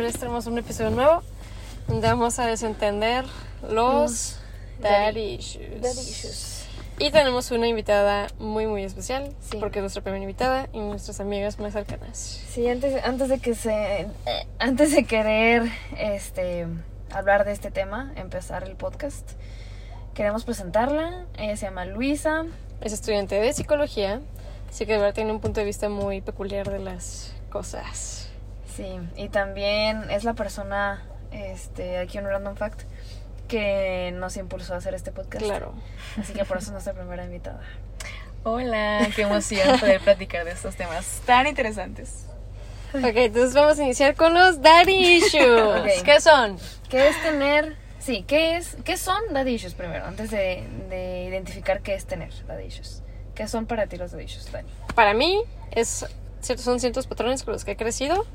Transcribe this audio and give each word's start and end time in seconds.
Hoy 0.00 0.06
les 0.06 0.18
tenemos 0.18 0.46
un 0.46 0.56
episodio 0.56 0.88
nuevo 0.88 1.22
donde 1.86 2.08
vamos 2.08 2.38
a 2.38 2.46
desentender 2.46 3.26
los 3.68 4.38
daddy 4.80 5.34
issues. 5.34 5.82
Daddy 5.82 6.00
issues. 6.00 6.64
Y 6.98 7.10
tenemos 7.10 7.50
una 7.50 7.68
invitada 7.68 8.28
muy, 8.38 8.66
muy 8.66 8.82
especial 8.82 9.30
Sí. 9.42 9.58
porque 9.60 9.80
es 9.80 9.82
nuestra 9.82 10.00
primera 10.02 10.22
invitada 10.22 10.70
y 10.72 10.78
nuestras 10.78 11.20
amigas 11.20 11.58
más 11.58 11.74
cercanas. 11.74 12.16
Sí, 12.16 12.66
antes, 12.66 13.04
antes 13.04 13.28
de 13.28 13.40
que 13.40 13.54
se. 13.54 14.00
eh, 14.00 14.08
antes 14.58 14.92
de 14.92 15.04
querer 15.04 15.70
este 15.98 16.66
hablar 17.12 17.44
de 17.44 17.52
este 17.52 17.70
tema, 17.70 18.10
empezar 18.16 18.64
el 18.64 18.76
podcast, 18.76 19.32
queremos 20.14 20.44
presentarla. 20.46 21.26
Ella 21.36 21.58
se 21.58 21.66
llama 21.66 21.84
Luisa. 21.84 22.46
Es 22.80 22.94
estudiante 22.94 23.34
de 23.34 23.52
psicología, 23.52 24.22
así 24.70 24.86
que 24.86 24.92
de 24.92 24.98
verdad 24.98 25.12
tiene 25.12 25.30
un 25.30 25.40
punto 25.40 25.60
de 25.60 25.66
vista 25.66 25.90
muy 25.90 26.22
peculiar 26.22 26.70
de 26.70 26.78
las 26.78 27.34
cosas. 27.50 28.29
Sí, 28.74 28.98
y 29.16 29.28
también 29.28 30.10
es 30.10 30.24
la 30.24 30.34
persona, 30.34 31.02
este, 31.32 31.98
aquí 31.98 32.18
un 32.18 32.24
random 32.26 32.56
fact, 32.56 32.82
que 33.48 34.12
nos 34.14 34.36
impulsó 34.36 34.74
a 34.74 34.76
hacer 34.76 34.94
este 34.94 35.10
podcast. 35.10 35.44
Claro. 35.44 35.74
Así 36.18 36.32
que 36.32 36.44
por 36.44 36.58
eso 36.58 36.66
es 36.66 36.72
nuestra 36.72 36.92
primera 36.92 37.24
invitada. 37.24 37.62
Hola, 38.44 39.08
qué 39.14 39.22
emoción 39.22 39.78
poder 39.80 40.00
platicar 40.00 40.44
de 40.44 40.52
estos 40.52 40.76
temas 40.76 41.20
tan 41.26 41.46
interesantes. 41.46 42.26
Ok, 42.94 43.04
entonces 43.04 43.54
vamos 43.54 43.78
a 43.78 43.84
iniciar 43.84 44.14
con 44.14 44.34
los 44.34 44.62
daddy 44.62 45.16
issues. 45.16 46.02
¿Qué 46.04 46.20
son? 46.20 46.58
¿Qué 46.88 47.08
es 47.08 47.22
tener? 47.22 47.76
Sí, 47.98 48.24
¿qué 48.26 48.56
es? 48.56 48.76
¿Qué 48.84 48.96
son 48.96 49.20
daddy 49.32 49.54
issues 49.54 49.74
primero? 49.74 50.06
Antes 50.06 50.30
de, 50.30 50.66
de 50.88 51.24
identificar 51.24 51.82
qué 51.82 51.94
es 51.94 52.06
tener 52.06 52.32
daddy 52.46 52.64
issues. 52.64 53.02
¿Qué 53.34 53.46
son 53.46 53.66
para 53.66 53.86
ti 53.86 53.96
los 53.96 54.12
daddy 54.12 54.24
issues, 54.24 54.50
Dani? 54.50 54.68
Para 54.94 55.12
mí 55.12 55.42
es, 55.70 56.06
son 56.56 56.80
ciertos 56.80 57.06
patrones 57.06 57.42
con 57.42 57.52
los 57.52 57.64
que 57.64 57.72
he 57.72 57.76
crecido 57.76 58.26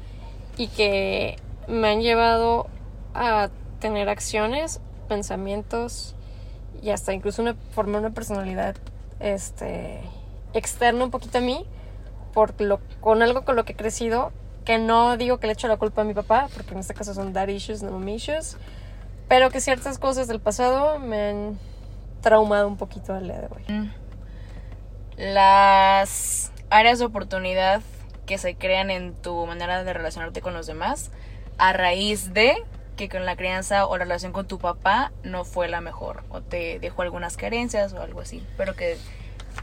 y 0.58 0.68
que 0.68 1.38
me 1.68 1.90
han 1.90 2.02
llevado 2.02 2.68
a 3.14 3.50
tener 3.80 4.10
acciones, 4.10 4.80
pensamientos 5.08 6.16
y 6.82 6.90
hasta 6.90 7.14
incluso 7.14 7.42
una, 7.42 7.56
formar 7.72 8.02
una 8.02 8.12
personalidad 8.12 8.76
este, 9.20 10.02
externa 10.54 11.04
un 11.04 11.12
poquito 11.12 11.38
a 11.38 11.42
mí 11.42 11.66
por 12.34 12.60
lo, 12.62 12.80
con 13.00 13.22
algo 13.22 13.46
con 13.46 13.56
lo 13.56 13.66
que 13.66 13.74
he 13.74 13.76
crecido 13.76 14.32
que 14.66 14.78
no 14.78 15.16
digo 15.18 15.40
que 15.40 15.48
le 15.48 15.54
echo 15.54 15.68
la 15.68 15.78
culpa 15.78 16.02
a 16.02 16.06
mi 16.06 16.14
papá 16.14 16.50
porque 16.54 16.74
en 16.74 16.80
este 16.80 16.94
caso 16.94 17.14
son 17.14 17.34
dad 17.34 17.48
issues, 17.48 17.84
no 17.84 17.92
mommy 17.92 18.16
issues 18.16 18.58
pero 19.28 19.50
que 19.50 19.62
ciertas 19.62 19.98
cosas 19.98 20.28
del 20.28 20.40
pasado 20.40 21.00
me 21.00 21.30
han 21.30 21.60
traumado 22.22 22.68
un 22.68 22.78
poquito 22.78 23.14
al 23.14 23.24
día 23.24 23.40
de 23.40 23.48
hoy. 23.48 23.92
Las 25.18 26.52
áreas 26.70 27.00
de 27.00 27.06
oportunidad 27.06 27.82
que 28.26 28.38
se 28.38 28.56
crean 28.56 28.90
en 28.90 29.14
tu 29.14 29.46
manera 29.46 29.84
de 29.84 29.94
relacionarte 29.94 30.42
con 30.42 30.54
los 30.54 30.68
demás 30.68 31.12
a 31.58 31.74
raíz 31.74 32.34
de 32.34 32.56
que 32.96 33.10
con 33.10 33.26
la 33.26 33.36
crianza 33.36 33.86
o 33.88 33.98
la 33.98 34.06
relación 34.06 34.32
con 34.32 34.48
tu 34.48 34.58
papá 34.58 35.12
no 35.24 35.46
fue 35.46 35.68
la 35.68 35.82
mejor 35.82 36.24
o 36.30 36.42
te 36.42 36.80
dejó 36.80 37.02
algunas 37.02 37.38
carencias 37.38 37.94
o 37.94 38.02
algo 38.02 38.22
así, 38.22 38.46
pero 38.58 38.76
que 38.76 38.98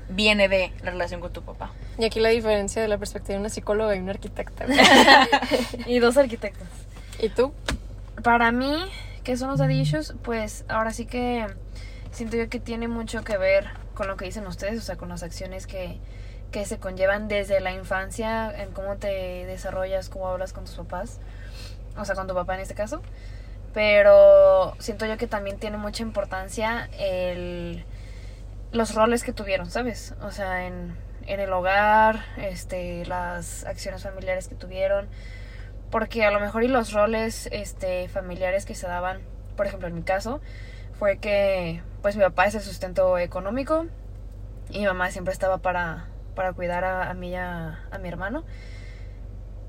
viene 0.08 0.48
de 0.48 0.72
la 0.82 0.90
relación 0.90 1.20
con 1.20 1.32
tu 1.32 1.42
papá. 1.42 1.72
Y 1.98 2.04
aquí 2.04 2.20
la 2.20 2.28
diferencia 2.28 2.80
de 2.82 2.88
la 2.88 2.98
perspectiva 2.98 3.34
de 3.34 3.40
una 3.40 3.48
psicóloga 3.48 3.94
y 3.96 4.00
una 4.00 4.12
arquitecta. 4.12 4.66
Y 5.86 5.98
dos 5.98 6.16
arquitectos. 6.16 6.68
¿Y 7.18 7.28
tú? 7.28 7.52
Para 8.22 8.52
mí, 8.52 8.84
¿qué 9.24 9.36
son 9.36 9.48
los 9.48 9.58
daddy 9.58 9.80
issues? 9.80 10.14
Pues 10.22 10.64
ahora 10.68 10.92
sí 10.92 11.06
que 11.06 11.46
siento 12.10 12.36
yo 12.36 12.48
que 12.48 12.60
tiene 12.60 12.88
mucho 12.88 13.24
que 13.24 13.36
ver 13.36 13.66
con 13.94 14.06
lo 14.08 14.16
que 14.16 14.24
dicen 14.24 14.46
ustedes, 14.46 14.78
o 14.78 14.82
sea, 14.82 14.96
con 14.96 15.08
las 15.08 15.22
acciones 15.22 15.66
que, 15.66 15.98
que 16.52 16.64
se 16.64 16.78
conllevan 16.78 17.26
desde 17.26 17.60
la 17.60 17.72
infancia, 17.72 18.52
en 18.62 18.70
cómo 18.72 18.96
te 18.96 19.46
desarrollas, 19.46 20.08
cómo 20.08 20.28
hablas 20.28 20.52
con 20.52 20.64
tus 20.64 20.76
papás, 20.76 21.18
o 21.96 22.04
sea, 22.04 22.14
con 22.14 22.28
tu 22.28 22.34
papá 22.34 22.54
en 22.54 22.60
este 22.60 22.74
caso. 22.74 23.02
Pero 23.74 24.76
siento 24.78 25.06
yo 25.06 25.16
que 25.16 25.26
también 25.26 25.58
tiene 25.58 25.78
mucha 25.78 26.02
importancia 26.02 26.88
el, 26.98 27.84
los 28.70 28.94
roles 28.94 29.24
que 29.24 29.32
tuvieron, 29.32 29.70
¿sabes? 29.70 30.14
O 30.22 30.30
sea, 30.30 30.66
en, 30.66 30.94
en 31.26 31.40
el 31.40 31.52
hogar, 31.52 32.24
este, 32.36 33.06
las 33.06 33.64
acciones 33.64 34.02
familiares 34.02 34.46
que 34.46 34.54
tuvieron 34.54 35.08
porque 35.92 36.24
a 36.24 36.30
lo 36.30 36.40
mejor 36.40 36.64
y 36.64 36.68
los 36.68 36.92
roles 36.92 37.48
este 37.52 38.08
familiares 38.08 38.64
que 38.64 38.74
se 38.74 38.88
daban 38.88 39.20
por 39.56 39.66
ejemplo 39.66 39.86
en 39.86 39.94
mi 39.94 40.02
caso 40.02 40.40
fue 40.98 41.18
que 41.18 41.82
pues 42.00 42.16
mi 42.16 42.22
papá 42.22 42.46
es 42.46 42.54
el 42.54 42.62
sustento 42.62 43.18
económico 43.18 43.86
y 44.70 44.78
mi 44.78 44.86
mamá 44.86 45.10
siempre 45.10 45.32
estaba 45.32 45.58
para 45.58 46.06
para 46.34 46.52
cuidar 46.52 46.84
a, 46.84 47.10
a 47.10 47.14
mí 47.14 47.30
y 47.30 47.34
a, 47.34 47.80
a 47.90 47.98
mi 47.98 48.08
hermano. 48.08 48.44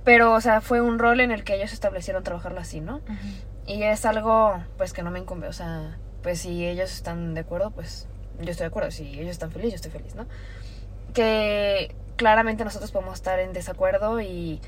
Pero 0.04 0.34
o 0.34 0.42
sea 0.42 0.62
fue 0.62 0.82
un 0.82 1.00
rol 1.00 1.20
en 1.20 1.32
el 1.32 1.44
que 1.44 1.56
ellos 1.56 1.72
establecieron 1.74 2.24
trabajarlo 2.24 2.60
así 2.60 2.82
no 2.82 3.02
y 3.66 3.84
es 3.84 4.06
algo 4.06 4.62
pues 4.78 4.92
que 4.94 5.04
no 5.04 5.12
me 5.12 5.20
incumbe. 5.20 5.48
O 5.48 5.54
sea 5.54 5.98
pues 6.22 6.40
si 6.40 6.66
ellos 6.66 6.92
están 6.92 7.34
de 7.34 7.42
acuerdo 7.42 7.72
pues 7.72 8.08
yo 8.40 8.52
estoy 8.52 8.66
de 8.66 8.70
acuerdo. 8.70 8.92
Si 8.92 9.20
ellos 9.20 9.32
están 9.32 9.52
felices 9.52 9.82
yo 9.82 9.88
estoy 9.88 9.92
feliz 9.92 10.16
no 10.16 10.26
que 11.14 11.96
claramente 12.16 12.64
nosotros 12.64 12.92
podemos 12.92 13.16
estar 13.16 13.40
en 13.40 13.54
desacuerdo 13.54 14.20
y, 14.20 14.60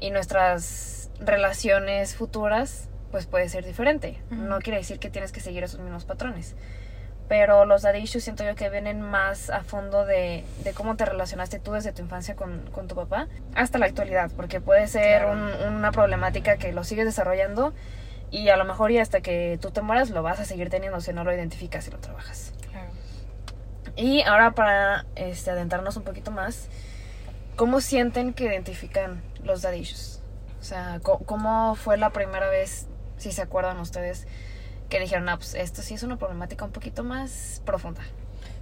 y 0.00 0.10
nuestras 0.10 1.10
relaciones 1.20 2.14
futuras 2.14 2.88
pues 3.10 3.26
puede 3.26 3.48
ser 3.48 3.64
diferente. 3.64 4.20
No 4.30 4.58
quiere 4.60 4.78
decir 4.78 4.98
que 4.98 5.10
tienes 5.10 5.32
que 5.32 5.40
seguir 5.40 5.64
esos 5.64 5.80
mismos 5.80 6.04
patrones. 6.04 6.54
Pero 7.28 7.66
los 7.66 7.82
daddy 7.82 7.98
issues 7.98 8.24
siento 8.24 8.42
yo 8.44 8.54
que 8.54 8.70
vienen 8.70 9.02
más 9.02 9.50
a 9.50 9.62
fondo 9.62 10.06
de, 10.06 10.44
de 10.64 10.72
cómo 10.72 10.96
te 10.96 11.04
relacionaste 11.04 11.58
tú 11.58 11.72
desde 11.72 11.92
tu 11.92 12.00
infancia 12.02 12.34
con, 12.36 12.62
con 12.72 12.88
tu 12.88 12.94
papá 12.94 13.28
hasta 13.54 13.78
la 13.78 13.84
actualidad, 13.86 14.30
porque 14.34 14.60
puede 14.62 14.86
ser 14.88 15.22
Claro. 15.22 15.32
un- 15.32 15.74
una 15.76 15.92
problemática 15.92 16.56
que 16.56 16.72
lo 16.72 16.84
sigues 16.84 17.04
desarrollando 17.04 17.74
y 18.30 18.48
a 18.48 18.56
lo 18.56 18.64
mejor 18.64 18.90
y 18.92 18.98
hasta 18.98 19.20
que 19.20 19.58
tú 19.60 19.70
te 19.70 19.82
mueras 19.82 20.08
lo 20.10 20.22
vas 20.22 20.40
a 20.40 20.44
seguir 20.46 20.70
teniendo 20.70 21.00
si 21.02 21.12
no 21.12 21.22
lo 21.22 21.34
identificas 21.34 21.86
y 21.88 21.90
lo 21.90 21.98
trabajas. 21.98 22.54
Claro. 22.70 22.88
Y 23.96 24.22
ahora 24.22 24.52
para 24.52 25.04
este, 25.16 25.50
adentrarnos 25.50 25.96
un 25.98 26.04
poquito 26.04 26.30
más, 26.30 26.68
¿cómo 27.56 27.80
sienten 27.82 28.32
que 28.32 28.44
identifican 28.44 29.22
los 29.42 29.60
daddy 29.62 29.78
issues? 29.80 30.22
O 30.60 30.64
sea, 30.64 31.00
¿cómo 31.02 31.74
fue 31.74 31.96
la 31.98 32.10
primera 32.10 32.48
vez, 32.48 32.86
si 33.18 33.32
se 33.32 33.42
acuerdan 33.42 33.78
ustedes, 33.80 34.26
que 34.88 35.00
dijeron, 35.00 35.28
ah, 35.28 35.36
pues 35.36 35.54
esto 35.54 35.82
sí 35.82 35.94
es 35.94 36.02
una 36.02 36.16
problemática 36.16 36.64
un 36.64 36.72
poquito 36.72 37.04
más 37.04 37.62
profunda? 37.64 38.00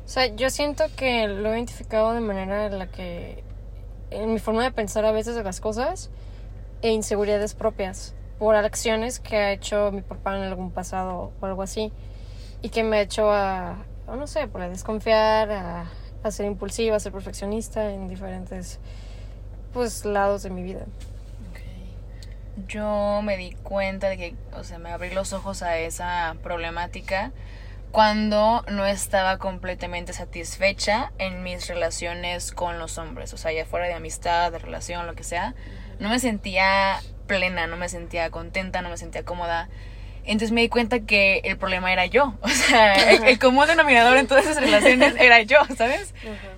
O 0.05 0.09
sea, 0.09 0.27
yo 0.27 0.51
siento 0.51 0.85
que 0.97 1.27
lo 1.27 1.53
he 1.53 1.57
identificado 1.57 2.13
de 2.15 2.21
manera 2.21 2.67
en 2.67 2.79
la 2.79 2.87
que, 2.89 3.43
en 4.11 4.33
mi 4.33 4.39
forma 4.39 4.63
de 4.63 4.71
pensar 4.71 5.05
a 5.05 5.13
veces 5.13 5.35
de 5.35 5.43
las 5.43 5.61
cosas, 5.61 6.11
e 6.83 6.91
inseguridades 6.91 7.55
propias, 7.55 8.15
por 8.39 8.55
acciones 8.55 9.19
que 9.19 9.37
ha 9.37 9.53
hecho 9.53 9.91
mi 9.93 10.03
papá 10.03 10.37
en 10.37 10.45
algún 10.45 10.71
pasado 10.71 11.33
o 11.41 11.47
algo 11.47 11.63
así, 11.63 11.93
y 12.63 12.69
que 12.69 12.85
me 12.85 12.99
ha 12.99 13.01
hecho 13.01 13.31
a, 13.31 13.85
no 14.07 14.27
sé, 14.27 14.47
por 14.47 14.61
desconfiar, 14.69 15.51
a, 15.51 15.91
a 16.23 16.31
ser 16.31 16.47
impulsiva, 16.47 16.97
a 16.97 17.01
ser 17.01 17.13
perfeccionista 17.13 17.91
en 17.93 18.09
diferentes, 18.09 18.79
pues, 19.73 20.05
lados 20.05 20.43
de 20.43 20.51
mi 20.51 20.63
vida. 20.63 20.87
Yo 22.69 23.21
me 23.23 23.37
di 23.37 23.53
cuenta 23.53 24.09
de 24.09 24.17
que, 24.17 24.35
o 24.53 24.65
sea, 24.65 24.79
me 24.79 24.91
abrí 24.91 25.11
los 25.11 25.33
ojos 25.33 25.63
a 25.63 25.79
esa 25.79 26.37
problemática 26.43 27.33
cuando 27.97 28.63
no 28.69 28.85
estaba 28.85 29.39
completamente 29.39 30.13
satisfecha 30.13 31.13
en 31.19 31.43
mis 31.43 31.67
relaciones 31.67 32.53
con 32.53 32.79
los 32.79 32.99
hombres, 32.99 33.33
o 33.33 33.39
sea, 33.39 33.53
ya 33.53 33.65
fuera 33.65 33.87
de 33.87 33.95
amistad, 33.95 34.53
de 34.53 34.59
relación, 34.59 35.07
lo 35.07 35.15
que 35.15 35.25
sea, 35.25 35.55
no 35.99 36.09
me 36.09 36.19
sentía 36.19 37.01
plena, 37.27 37.67
no 37.67 37.77
me 37.77 37.89
sentía 37.89 38.31
contenta, 38.31 38.83
no 38.83 38.91
me 38.91 38.99
sentía 38.99 39.25
cómoda. 39.25 39.69
Entonces 40.25 40.51
me 40.51 40.61
di 40.61 40.69
cuenta 40.69 41.01
que 41.01 41.39
el 41.45 41.57
problema 41.57 41.93
era 41.93 42.05
yo, 42.05 42.35
o 42.43 42.49
sea, 42.49 43.13
el, 43.13 43.25
el 43.25 43.39
común 43.39 43.67
denominador 43.67 44.19
en 44.19 44.27
todas 44.27 44.45
esas 44.45 44.63
relaciones 44.63 45.15
era 45.19 45.41
yo, 45.43 45.59
¿sabes? 45.77 46.15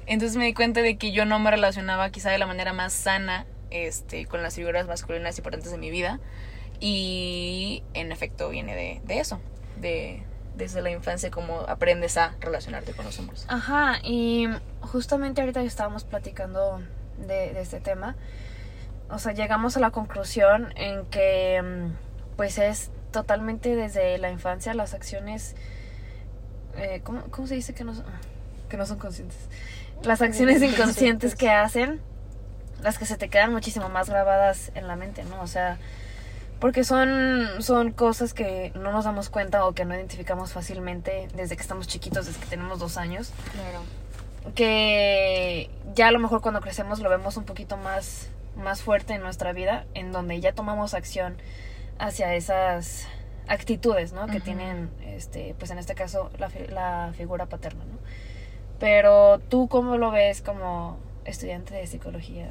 Entonces 0.06 0.36
me 0.36 0.46
di 0.46 0.54
cuenta 0.54 0.82
de 0.82 0.96
que 0.96 1.12
yo 1.12 1.24
no 1.24 1.38
me 1.38 1.50
relacionaba 1.50 2.10
quizá 2.10 2.30
de 2.30 2.38
la 2.38 2.46
manera 2.46 2.72
más 2.72 2.92
sana 2.92 3.46
este, 3.70 4.26
con 4.26 4.42
las 4.42 4.54
figuras 4.54 4.86
masculinas 4.86 5.36
importantes 5.38 5.70
de 5.72 5.78
mi 5.78 5.90
vida. 5.90 6.20
Y 6.80 7.82
en 7.94 8.12
efecto 8.12 8.48
viene 8.50 8.74
de, 8.74 9.00
de 9.04 9.18
eso, 9.20 9.40
de 9.80 10.22
desde 10.56 10.82
la 10.82 10.90
infancia 10.90 11.30
cómo 11.30 11.60
aprendes 11.68 12.16
a 12.16 12.34
relacionarte 12.40 12.92
con 12.92 13.04
los 13.04 13.18
hombres. 13.18 13.44
Ajá, 13.48 13.98
y 14.02 14.48
justamente 14.80 15.40
ahorita 15.40 15.60
que 15.60 15.66
estábamos 15.66 16.04
platicando 16.04 16.80
de, 17.18 17.52
de 17.52 17.60
este 17.60 17.80
tema, 17.80 18.16
o 19.08 19.18
sea, 19.18 19.32
llegamos 19.32 19.76
a 19.76 19.80
la 19.80 19.90
conclusión 19.90 20.72
en 20.76 21.04
que 21.06 21.62
mm, 21.62 22.36
pues 22.36 22.58
es 22.58 22.90
totalmente 23.12 23.74
desde 23.76 24.18
la 24.18 24.30
infancia 24.30 24.74
las 24.74 24.94
acciones, 24.94 25.54
eh, 26.76 27.00
¿cómo, 27.04 27.22
cómo 27.30 27.46
se 27.46 27.54
dice 27.54 27.72
que 27.74 27.84
no, 27.84 27.94
son- 27.94 28.04
que 28.68 28.76
no 28.76 28.84
son 28.86 28.98
conscientes? 28.98 29.38
Las 30.02 30.22
acciones 30.22 30.62
inconscientes 30.62 31.34
que 31.34 31.50
hacen, 31.50 32.00
las 32.82 32.98
que 32.98 33.06
se 33.06 33.16
te 33.16 33.28
quedan 33.28 33.52
muchísimo 33.52 33.88
más 33.88 34.08
grabadas 34.08 34.70
en 34.74 34.86
la 34.88 34.96
mente, 34.96 35.24
¿no? 35.24 35.40
O 35.42 35.46
sea, 35.46 35.78
porque 36.60 36.82
son, 36.84 37.46
son 37.60 37.92
cosas 37.92 38.34
que 38.34 38.72
no 38.74 38.90
nos 38.92 39.04
damos 39.04 39.30
cuenta 39.30 39.64
o 39.66 39.72
que 39.74 39.84
no 39.84 39.94
identificamos 39.94 40.52
fácilmente 40.52 41.28
desde 41.34 41.56
que 41.56 41.62
estamos 41.62 41.86
chiquitos, 41.86 42.26
desde 42.26 42.40
que 42.40 42.46
tenemos 42.46 42.78
dos 42.80 42.96
años 42.96 43.32
Claro. 43.52 43.82
que 44.54 45.70
ya 45.94 46.08
a 46.08 46.10
lo 46.12 46.18
mejor 46.18 46.40
cuando 46.40 46.60
crecemos 46.60 47.00
lo 47.00 47.08
vemos 47.10 47.36
un 47.36 47.44
poquito 47.44 47.76
más, 47.76 48.28
más 48.56 48.82
fuerte 48.82 49.14
en 49.14 49.22
nuestra 49.22 49.52
vida, 49.52 49.84
en 49.94 50.12
donde 50.12 50.40
ya 50.40 50.52
tomamos 50.52 50.94
acción 50.94 51.36
hacia 51.98 52.34
esas 52.34 53.06
actitudes, 53.48 54.12
¿no? 54.12 54.26
Que 54.26 54.36
Ujú. 54.38 54.44
tienen, 54.44 54.90
este, 55.06 55.54
pues 55.58 55.70
en 55.70 55.78
este 55.78 55.94
caso, 55.94 56.30
la, 56.38 56.50
la 56.70 57.12
figura 57.16 57.46
paterna, 57.46 57.84
¿no? 57.84 57.98
Pero 58.78 59.38
tú, 59.48 59.68
¿cómo 59.68 59.96
lo 59.96 60.10
ves 60.10 60.42
como 60.42 60.98
estudiante 61.28 61.74
de 61.74 61.86
psicología? 61.86 62.50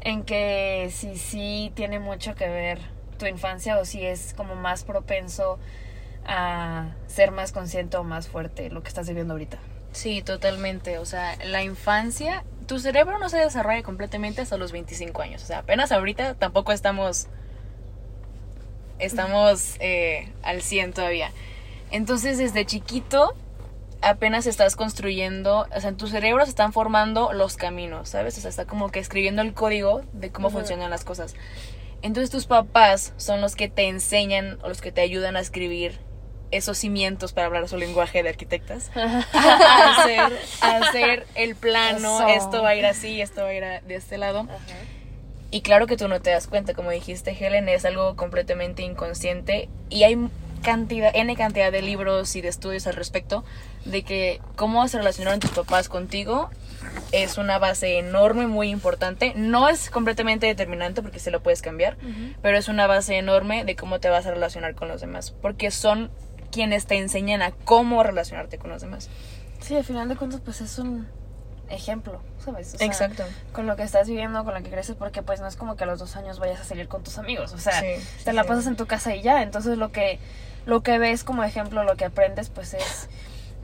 en 0.00 0.22
que 0.24 0.90
si 0.92 1.16
sí 1.16 1.72
tiene 1.74 1.98
mucho 1.98 2.34
que 2.34 2.48
ver 2.48 2.78
tu 3.18 3.26
infancia 3.26 3.78
o 3.78 3.84
si 3.84 4.04
es 4.04 4.32
como 4.34 4.54
más 4.54 4.84
propenso 4.84 5.58
a 6.26 6.90
ser 7.06 7.30
más 7.32 7.52
consciente 7.52 7.96
o 7.96 8.04
más 8.04 8.28
fuerte 8.28 8.70
lo 8.70 8.82
que 8.82 8.88
estás 8.88 9.08
viviendo 9.08 9.34
ahorita. 9.34 9.58
Sí, 9.92 10.22
totalmente. 10.22 10.98
O 10.98 11.04
sea, 11.04 11.36
la 11.44 11.62
infancia, 11.62 12.44
tu 12.66 12.78
cerebro 12.78 13.18
no 13.18 13.28
se 13.28 13.38
desarrolla 13.38 13.82
completamente 13.82 14.42
hasta 14.42 14.56
los 14.56 14.70
25 14.72 15.22
años. 15.22 15.42
O 15.42 15.46
sea, 15.46 15.60
apenas 15.60 15.90
ahorita 15.90 16.34
tampoco 16.34 16.72
estamos, 16.72 17.26
estamos 18.98 19.76
eh, 19.80 20.30
al 20.42 20.62
100 20.62 20.92
todavía. 20.92 21.32
Entonces, 21.90 22.36
desde 22.38 22.66
chiquito, 22.66 23.34
apenas 24.02 24.46
estás 24.46 24.76
construyendo, 24.76 25.66
o 25.74 25.80
sea, 25.80 25.90
en 25.90 25.96
tu 25.96 26.06
cerebro 26.06 26.44
se 26.44 26.50
están 26.50 26.72
formando 26.72 27.32
los 27.32 27.56
caminos, 27.56 28.08
¿sabes? 28.10 28.38
O 28.38 28.40
sea, 28.40 28.50
está 28.50 28.64
como 28.64 28.90
que 28.90 28.98
escribiendo 29.00 29.42
el 29.42 29.54
código 29.54 30.02
de 30.12 30.30
cómo 30.30 30.50
funcionan 30.50 30.90
las 30.90 31.04
cosas. 31.04 31.34
Entonces, 32.02 32.30
tus 32.30 32.46
papás 32.46 33.12
son 33.16 33.40
los 33.40 33.56
que 33.56 33.68
te 33.68 33.88
enseñan 33.88 34.58
o 34.62 34.68
los 34.68 34.80
que 34.80 34.92
te 34.92 35.00
ayudan 35.00 35.36
a 35.36 35.40
escribir 35.40 35.98
esos 36.50 36.78
cimientos 36.78 37.32
para 37.32 37.48
hablar 37.48 37.68
su 37.68 37.76
lenguaje 37.76 38.22
de 38.22 38.28
arquitectas 38.30 38.90
a 38.96 39.20
hacer, 40.00 40.20
a 40.62 40.76
hacer 40.78 41.26
el 41.34 41.56
plano, 41.56 42.20
Eso. 42.20 42.28
esto 42.28 42.62
va 42.62 42.70
a 42.70 42.74
ir 42.76 42.86
así, 42.86 43.20
esto 43.20 43.42
va 43.42 43.48
a 43.48 43.54
ir 43.54 43.64
a- 43.64 43.80
de 43.80 43.96
este 43.96 44.16
lado. 44.16 44.46
Y 45.50 45.62
claro 45.62 45.86
que 45.86 45.96
tú 45.96 46.08
no 46.08 46.20
te 46.20 46.30
das 46.30 46.46
cuenta, 46.46 46.74
como 46.74 46.90
dijiste 46.90 47.32
Helen, 47.38 47.68
es 47.68 47.84
algo 47.84 48.16
completamente 48.16 48.82
inconsciente 48.82 49.68
y 49.90 50.04
hay 50.04 50.28
cantidad, 50.58 51.10
N 51.14 51.34
cantidad 51.36 51.72
de 51.72 51.82
libros 51.82 52.34
y 52.36 52.40
de 52.40 52.48
estudios 52.48 52.86
al 52.86 52.94
respecto 52.94 53.44
de 53.84 54.02
que 54.02 54.40
cómo 54.56 54.86
se 54.88 54.98
relacionaron 54.98 55.40
tus 55.40 55.50
papás 55.50 55.88
contigo 55.88 56.50
es 57.12 57.38
una 57.38 57.58
base 57.58 57.98
enorme, 57.98 58.46
muy 58.46 58.68
importante. 58.70 59.32
No 59.36 59.68
es 59.68 59.90
completamente 59.90 60.46
determinante 60.46 61.02
porque 61.02 61.18
se 61.18 61.30
lo 61.30 61.42
puedes 61.42 61.62
cambiar, 61.62 61.96
pero 62.42 62.58
es 62.58 62.68
una 62.68 62.86
base 62.86 63.16
enorme 63.16 63.64
de 63.64 63.76
cómo 63.76 64.00
te 64.00 64.08
vas 64.08 64.26
a 64.26 64.30
relacionar 64.30 64.74
con 64.74 64.88
los 64.88 65.00
demás, 65.00 65.32
porque 65.42 65.70
son 65.70 66.10
quienes 66.50 66.86
te 66.86 66.96
enseñan 66.96 67.42
a 67.42 67.52
cómo 67.52 68.02
relacionarte 68.02 68.58
con 68.58 68.70
los 68.70 68.80
demás. 68.82 69.08
Sí, 69.60 69.76
al 69.76 69.84
final 69.84 70.08
de 70.08 70.16
cuentas 70.16 70.40
pues 70.44 70.60
es 70.60 70.78
un 70.78 71.06
ejemplo, 71.70 72.20
¿sabes? 72.44 72.74
O 72.74 72.78
sea, 72.78 72.86
Exacto. 72.86 73.24
Con 73.52 73.66
lo 73.66 73.76
que 73.76 73.82
estás 73.82 74.08
viviendo, 74.08 74.44
con 74.44 74.54
lo 74.54 74.62
que 74.62 74.70
creces, 74.70 74.96
porque 74.96 75.22
pues 75.22 75.40
no 75.40 75.46
es 75.46 75.56
como 75.56 75.76
que 75.76 75.84
a 75.84 75.86
los 75.86 75.98
dos 75.98 76.16
años 76.16 76.38
vayas 76.38 76.60
a 76.60 76.64
salir 76.64 76.88
con 76.88 77.02
tus 77.02 77.18
amigos, 77.18 77.52
o 77.52 77.58
sea, 77.58 77.80
Sí, 77.80 77.86
te 78.24 78.32
la 78.32 78.42
sí. 78.42 78.48
pasas 78.48 78.66
en 78.66 78.76
tu 78.76 78.86
casa 78.86 79.14
y 79.14 79.22
ya, 79.22 79.42
entonces 79.42 79.78
lo 79.78 79.92
que, 79.92 80.18
lo 80.66 80.82
que 80.82 80.98
ves 80.98 81.24
como 81.24 81.44
ejemplo, 81.44 81.84
lo 81.84 81.96
que 81.96 82.04
aprendes 82.06 82.48
pues 82.50 82.74
es 82.74 83.08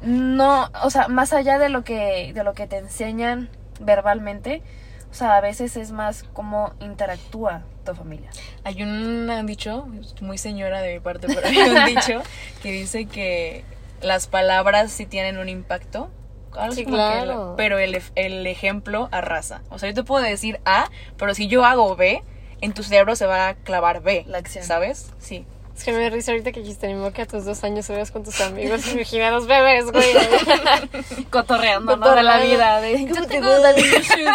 no, 0.03 0.71
o 0.83 0.91
sea, 0.91 1.09
más 1.09 1.33
allá 1.33 1.59
de 1.59 1.69
lo 1.71 1.83
que, 1.83 2.33
de 2.35 2.45
lo 2.45 2.53
que 2.53 2.67
te 2.67 2.77
enseñan 2.79 3.49
verbalmente, 3.81 4.63
o 5.11 5.15
sea, 5.15 5.37
a 5.37 5.41
veces 5.41 5.77
es 5.77 5.93
más 5.93 6.25
cómo 6.33 6.75
interactúa 6.81 7.63
tu 7.85 7.95
familia. 7.95 8.29
Hay 8.65 8.83
un 8.83 9.47
dicho, 9.47 9.87
muy 10.21 10.39
señora 10.39 10.81
de 10.83 10.95
mi 10.95 11.01
parte, 11.01 11.29
pero 11.29 11.47
hay 11.47 11.57
un 11.59 11.85
dicho 11.87 12.23
que 12.63 12.73
dice 12.73 13.07
que 13.07 13.65
las 14.03 14.27
palabras 14.27 14.91
sí 14.93 15.07
tienen 15.07 15.39
un 15.39 15.49
impacto. 15.49 16.11
Algo 16.59 16.75
Sí, 16.75 16.85
como 16.85 16.97
claro. 16.97 17.51
la- 17.51 17.57
pero 17.57 17.79
el, 17.79 18.01
el 18.15 18.47
ejemplo 18.47 19.09
arrasa. 19.13 19.63
O 19.71 19.79
sea, 19.79 19.89
yo 19.89 19.95
te 19.95 20.05
puedo 20.05 20.23
decir 20.25 20.61
A, 20.65 20.89
pero 21.17 21.35
si 21.35 21.47
yo 21.49 21.65
hago 21.65 21.95
B, 21.97 22.23
en 22.61 22.73
tu 22.73 22.83
cerebro 22.83 23.17
se 23.17 23.27
va 23.27 23.49
a 23.49 23.55
clavar 23.55 24.01
B. 24.03 24.25
La 24.29 24.39
acción. 24.39 24.65
¿Sabes? 24.65 25.13
Sí. 25.19 25.45
Es 25.77 25.83
que 25.83 25.93
me 25.93 26.09
risa 26.09 26.31
ahorita 26.31 26.53
que 26.53 26.61
dijiste, 26.61 26.87
ni 26.87 26.95
modo 26.95 27.13
que 27.13 27.23
a 27.23 27.27
tus 27.27 27.45
dos 27.45 27.65
años 27.65 27.87
subas 27.87 28.13
con 28.13 28.23
tus 28.23 28.41
amigos. 28.41 28.87
Imagina 28.93 29.27
a 29.29 29.31
los 29.33 29.49
bebés, 29.49 29.91
güey. 29.91 30.07
Cotorreando, 31.31 31.97
¿no? 31.97 32.15
De 32.15 32.23
la 32.23 32.39
vida, 32.39 32.81
De, 32.81 33.09
¿cómo 33.09 33.23
te 33.23 33.27
tengo 33.41 33.49
va? 33.51 33.59
daddy 33.59 33.81
issues. 33.81 34.31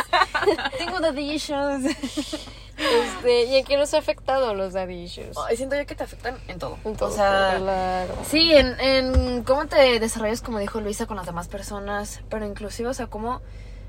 tengo 0.78 1.00
daddy 1.00 1.32
issues. 1.32 1.96
Este, 2.80 3.44
¿Y 3.46 3.56
en 3.58 3.66
qué 3.66 3.76
nos 3.78 3.94
ha 3.94 3.98
afectado 3.98 4.54
los 4.54 4.74
daddy 4.74 5.04
issues? 5.04 5.36
Siento 5.56 5.76
yo 5.76 5.86
que 5.86 5.96
te 5.96 6.04
afectan 6.04 6.38
en 6.48 6.60
todo. 6.60 6.78
En 6.86 6.96
todo, 6.96 7.10
o 7.10 7.12
sea, 7.12 7.56
claro. 7.58 8.14
sí, 8.26 8.54
en, 8.54 8.80
en 8.80 9.44
cómo 9.44 9.68
te 9.68 10.00
desarrollas, 10.00 10.42
como 10.42 10.60
dijo 10.60 10.80
Luisa, 10.80 11.06
con 11.06 11.18
las 11.18 11.26
demás 11.26 11.48
personas, 11.50 12.22
pero 12.30 12.46
inclusive, 12.46 12.88
o 12.90 12.94
sea, 12.94 13.08
cómo, 13.08 13.42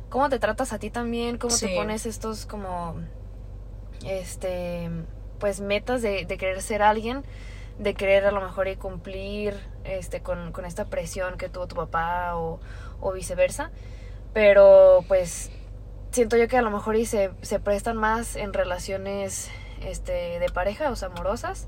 cómo 0.08 0.28
te 0.28 0.38
tratas 0.40 0.72
a 0.72 0.78
ti 0.78 0.90
también, 0.90 1.38
cómo 1.38 1.54
Sí. 1.54 1.66
te 1.68 1.76
pones 1.76 2.04
estos 2.06 2.46
como, 2.46 2.96
este, 4.04 4.90
pues 5.38 5.60
metas 5.60 6.02
de, 6.02 6.24
de 6.24 6.38
querer 6.38 6.60
ser 6.62 6.82
alguien, 6.82 7.22
de 7.78 7.94
querer 7.94 8.26
a 8.26 8.30
lo 8.32 8.40
mejor 8.40 8.68
y 8.68 8.76
cumplir, 8.76 9.54
este, 9.84 10.20
con, 10.20 10.52
con 10.52 10.64
esta 10.64 10.84
presión 10.86 11.38
que 11.38 11.48
tuvo 11.48 11.66
tu 11.66 11.76
papá 11.76 12.36
o, 12.36 12.60
o 13.00 13.12
viceversa, 13.12 13.70
pero 14.32 15.04
pues 15.08 15.50
siento 16.10 16.36
yo 16.36 16.48
que 16.48 16.56
a 16.56 16.62
lo 16.62 16.70
mejor 16.70 16.96
y 16.96 17.06
se, 17.06 17.30
se 17.42 17.60
prestan 17.60 17.96
más 17.96 18.36
en 18.36 18.52
relaciones 18.52 19.50
este, 19.82 20.38
de 20.38 20.48
pareja, 20.48 20.90
o 20.90 20.96
sea, 20.96 21.08
amorosas, 21.08 21.66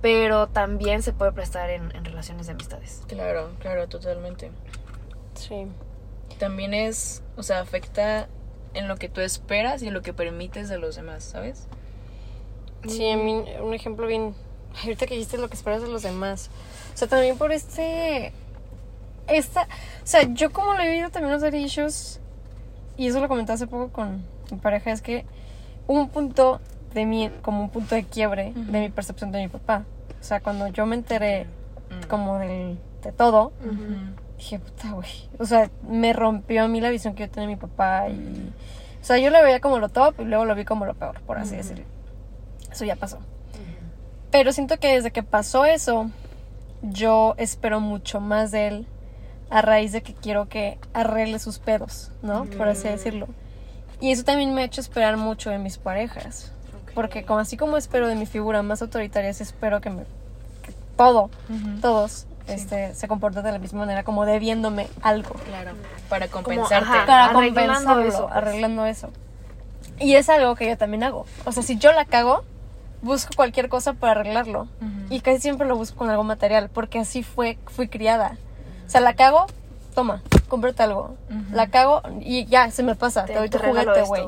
pero 0.00 0.48
también 0.48 1.02
se 1.02 1.12
puede 1.12 1.32
prestar 1.32 1.70
en, 1.70 1.94
en 1.96 2.04
relaciones 2.04 2.46
de 2.46 2.52
amistades. 2.52 3.02
Claro, 3.08 3.50
claro, 3.58 3.88
totalmente. 3.88 4.50
Sí. 5.34 5.66
También 6.38 6.74
es, 6.74 7.22
o 7.36 7.42
sea, 7.42 7.60
afecta 7.60 8.28
en 8.74 8.88
lo 8.88 8.96
que 8.96 9.08
tú 9.08 9.20
esperas 9.20 9.82
y 9.82 9.88
en 9.88 9.94
lo 9.94 10.02
que 10.02 10.12
permites 10.12 10.68
de 10.68 10.78
los 10.78 10.96
demás, 10.96 11.24
¿sabes? 11.24 11.66
Sí, 12.86 13.08
a 13.10 13.16
mí 13.16 13.44
un 13.60 13.72
ejemplo 13.72 14.06
bien... 14.06 14.34
Ahorita 14.82 15.06
que 15.06 15.14
dijiste 15.14 15.38
lo 15.38 15.48
que 15.48 15.54
esperas 15.54 15.82
de 15.82 15.88
los 15.88 16.02
demás. 16.02 16.50
O 16.92 16.96
sea, 16.96 17.08
también 17.08 17.38
por 17.38 17.52
este... 17.52 18.32
Esta... 19.28 19.62
O 19.62 20.06
sea, 20.06 20.22
yo 20.34 20.52
como 20.52 20.74
lo 20.74 20.82
he 20.82 20.88
vivido 20.88 21.10
también 21.10 21.40
los 21.40 21.54
issues, 21.54 22.20
y 22.96 23.06
eso 23.08 23.20
lo 23.20 23.28
comenté 23.28 23.52
hace 23.52 23.66
poco 23.66 23.88
con 23.90 24.22
mi 24.50 24.58
pareja, 24.58 24.90
es 24.92 25.02
que 25.02 25.24
un 25.86 26.08
punto 26.08 26.60
de 26.94 27.06
mí, 27.06 27.30
como 27.42 27.60
un 27.62 27.70
punto 27.70 27.94
de 27.94 28.04
quiebre 28.04 28.50
Ujú. 28.56 28.72
de 28.72 28.80
mi 28.80 28.88
percepción 28.88 29.32
de 29.32 29.40
mi 29.40 29.48
papá. 29.48 29.84
O 30.20 30.24
sea, 30.24 30.40
cuando 30.40 30.68
yo 30.68 30.86
me 30.86 30.94
enteré 30.96 31.46
Mm. 31.90 32.08
como 32.08 32.38
del, 32.38 32.78
de 33.02 33.12
todo, 33.12 33.52
dije, 34.38 34.58
puta, 34.58 34.90
güey. 34.92 35.08
O 35.38 35.44
sea, 35.44 35.70
me 35.86 36.12
rompió 36.14 36.64
a 36.64 36.68
mí 36.68 36.80
la 36.80 36.88
visión 36.90 37.14
que 37.14 37.24
yo 37.26 37.30
tenía 37.30 37.48
de 37.48 37.54
mi 37.54 37.60
papá 37.60 38.08
y... 38.08 38.50
O 39.02 39.04
sea, 39.04 39.18
yo 39.18 39.28
lo 39.30 39.42
veía 39.42 39.60
como 39.60 39.78
lo 39.78 39.90
top 39.90 40.14
y 40.20 40.24
luego 40.24 40.46
lo 40.46 40.54
vi 40.54 40.64
como 40.64 40.86
lo 40.86 40.94
peor, 40.94 41.20
por 41.22 41.36
así 41.36 41.54
decirlo. 41.56 41.84
Eso 42.72 42.84
ya 42.86 42.96
pasó. 42.96 43.18
Pero 44.30 44.50
siento 44.52 44.78
que 44.78 44.94
desde 44.94 45.10
que 45.10 45.22
pasó 45.22 45.64
eso, 45.66 46.10
yo 46.82 47.34
espero 47.36 47.80
mucho 47.80 48.20
más 48.20 48.50
de 48.50 48.66
él 48.68 48.86
a 49.54 49.62
raíz 49.62 49.92
de 49.92 50.02
que 50.02 50.14
quiero 50.14 50.48
que 50.48 50.78
arregle 50.92 51.38
sus 51.38 51.58
pedos, 51.60 52.10
¿no? 52.22 52.44
Por 52.58 52.68
así 52.68 52.88
Mm. 52.88 52.90
decirlo. 52.90 53.28
Y 54.00 54.10
eso 54.10 54.24
también 54.24 54.52
me 54.52 54.62
ha 54.62 54.64
hecho 54.64 54.80
esperar 54.80 55.16
mucho 55.16 55.50
de 55.50 55.58
mis 55.58 55.78
parejas. 55.78 56.50
Porque 56.94 57.24
como 57.24 57.38
así 57.40 57.56
como 57.56 57.76
espero 57.76 58.08
de 58.08 58.14
mi 58.16 58.26
figura 58.26 58.62
más 58.62 58.82
autoritaria, 58.82 59.32
sí 59.32 59.42
espero 59.44 59.80
que, 59.80 59.90
me, 59.90 60.02
que 60.62 60.72
todo, 60.96 61.30
todos, 61.80 62.26
este, 62.48 62.94
se 62.94 63.08
comporten 63.08 63.42
de 63.44 63.52
la 63.52 63.58
misma 63.58 63.80
manera, 63.80 64.02
como 64.02 64.26
debiéndome 64.26 64.88
algo. 65.02 65.34
Claro, 65.46 65.72
para 66.08 66.26
compensarte. 66.28 66.74
ajá. 66.88 67.06
Para 67.06 67.24
Arreglando 67.26 67.54
compensarlo, 67.60 68.02
eso, 68.04 68.22
pues. 68.24 68.36
arreglando 68.36 68.86
eso. 68.86 69.10
Y 70.00 70.14
es 70.14 70.28
algo 70.28 70.56
que 70.56 70.68
yo 70.68 70.76
también 70.76 71.04
hago. 71.04 71.26
O 71.44 71.52
sea, 71.52 71.62
si 71.62 71.78
yo 71.78 71.92
la 71.92 72.04
cago, 72.04 72.42
busco 73.02 73.30
cualquier 73.36 73.68
cosa 73.68 73.92
para 73.94 74.12
arreglarlo. 74.20 74.66
Y 75.10 75.20
casi 75.20 75.40
siempre 75.40 75.66
lo 75.68 75.76
busco 75.76 75.96
con 75.98 76.10
algo 76.10 76.24
material, 76.24 76.68
porque 76.72 76.98
así 76.98 77.22
fue, 77.22 77.56
fui 77.66 77.86
criada. 77.88 78.36
O 78.86 78.88
sea, 78.88 79.00
la 79.00 79.14
cago, 79.14 79.46
toma, 79.94 80.22
cómprate 80.48 80.82
algo. 80.82 81.16
La 81.52 81.68
cago 81.68 82.02
y 82.20 82.46
ya, 82.46 82.70
se 82.70 82.82
me 82.82 82.94
pasa, 82.94 83.24
te, 83.24 83.34
doy 83.34 83.48
tu 83.48 83.58
juguete, 83.58 84.02
güey. 84.02 84.24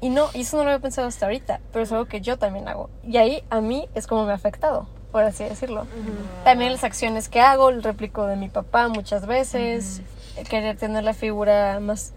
Y 0.00 0.10
no, 0.10 0.28
y 0.32 0.42
eso 0.42 0.56
no 0.56 0.64
lo 0.64 0.70
había 0.70 0.80
pensado 0.80 1.08
hasta 1.08 1.26
ahorita, 1.26 1.60
pero 1.72 1.82
es 1.82 1.92
algo 1.92 2.06
que 2.06 2.20
yo 2.20 2.38
también 2.38 2.68
hago. 2.68 2.88
Y 3.02 3.16
ahí 3.16 3.42
a 3.50 3.60
mí 3.60 3.88
es 3.94 4.06
como 4.06 4.24
me 4.24 4.32
ha 4.32 4.36
afectado, 4.36 4.86
por 5.10 5.24
así 5.24 5.44
decirlo. 5.44 5.86
También 6.44 6.72
las 6.72 6.84
acciones 6.84 7.28
que 7.28 7.40
hago, 7.40 7.70
el 7.70 7.82
replico 7.82 8.26
de 8.26 8.36
mi 8.36 8.48
papá 8.48 8.88
muchas 8.88 9.26
veces, 9.26 10.02
querer 10.48 10.76
tener 10.76 11.02
la 11.02 11.14
figura 11.14 11.80
más 11.80 12.12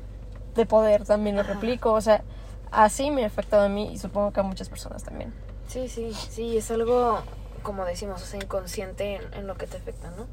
de 0.55 0.65
poder 0.65 1.05
también 1.05 1.36
lo 1.36 1.43
replico, 1.43 1.93
o 1.93 2.01
sea, 2.01 2.24
así 2.72 3.10
me 3.10 3.24
ha 3.24 3.27
afectado 3.27 3.63
a 3.63 3.70
mí 3.70 3.91
y 3.93 3.98
supongo 3.98 4.31
que 4.31 4.41
a 4.41 4.43
muchas 4.43 4.70
personas 4.70 5.03
también. 5.03 5.34
Sí, 5.67 5.88
sí, 5.88 6.13
sí, 6.13 6.58
es 6.58 6.70
algo, 6.72 7.22
como 7.63 7.86
decimos, 7.86 8.22
o 8.22 8.25
sea, 8.25 8.39
inconsciente 8.41 9.15
en, 9.15 9.34
en 9.34 9.48
lo 9.48 9.55
que 9.55 9.67
te 9.67 9.77
afecta, 9.77 10.12
¿no? 10.12 10.27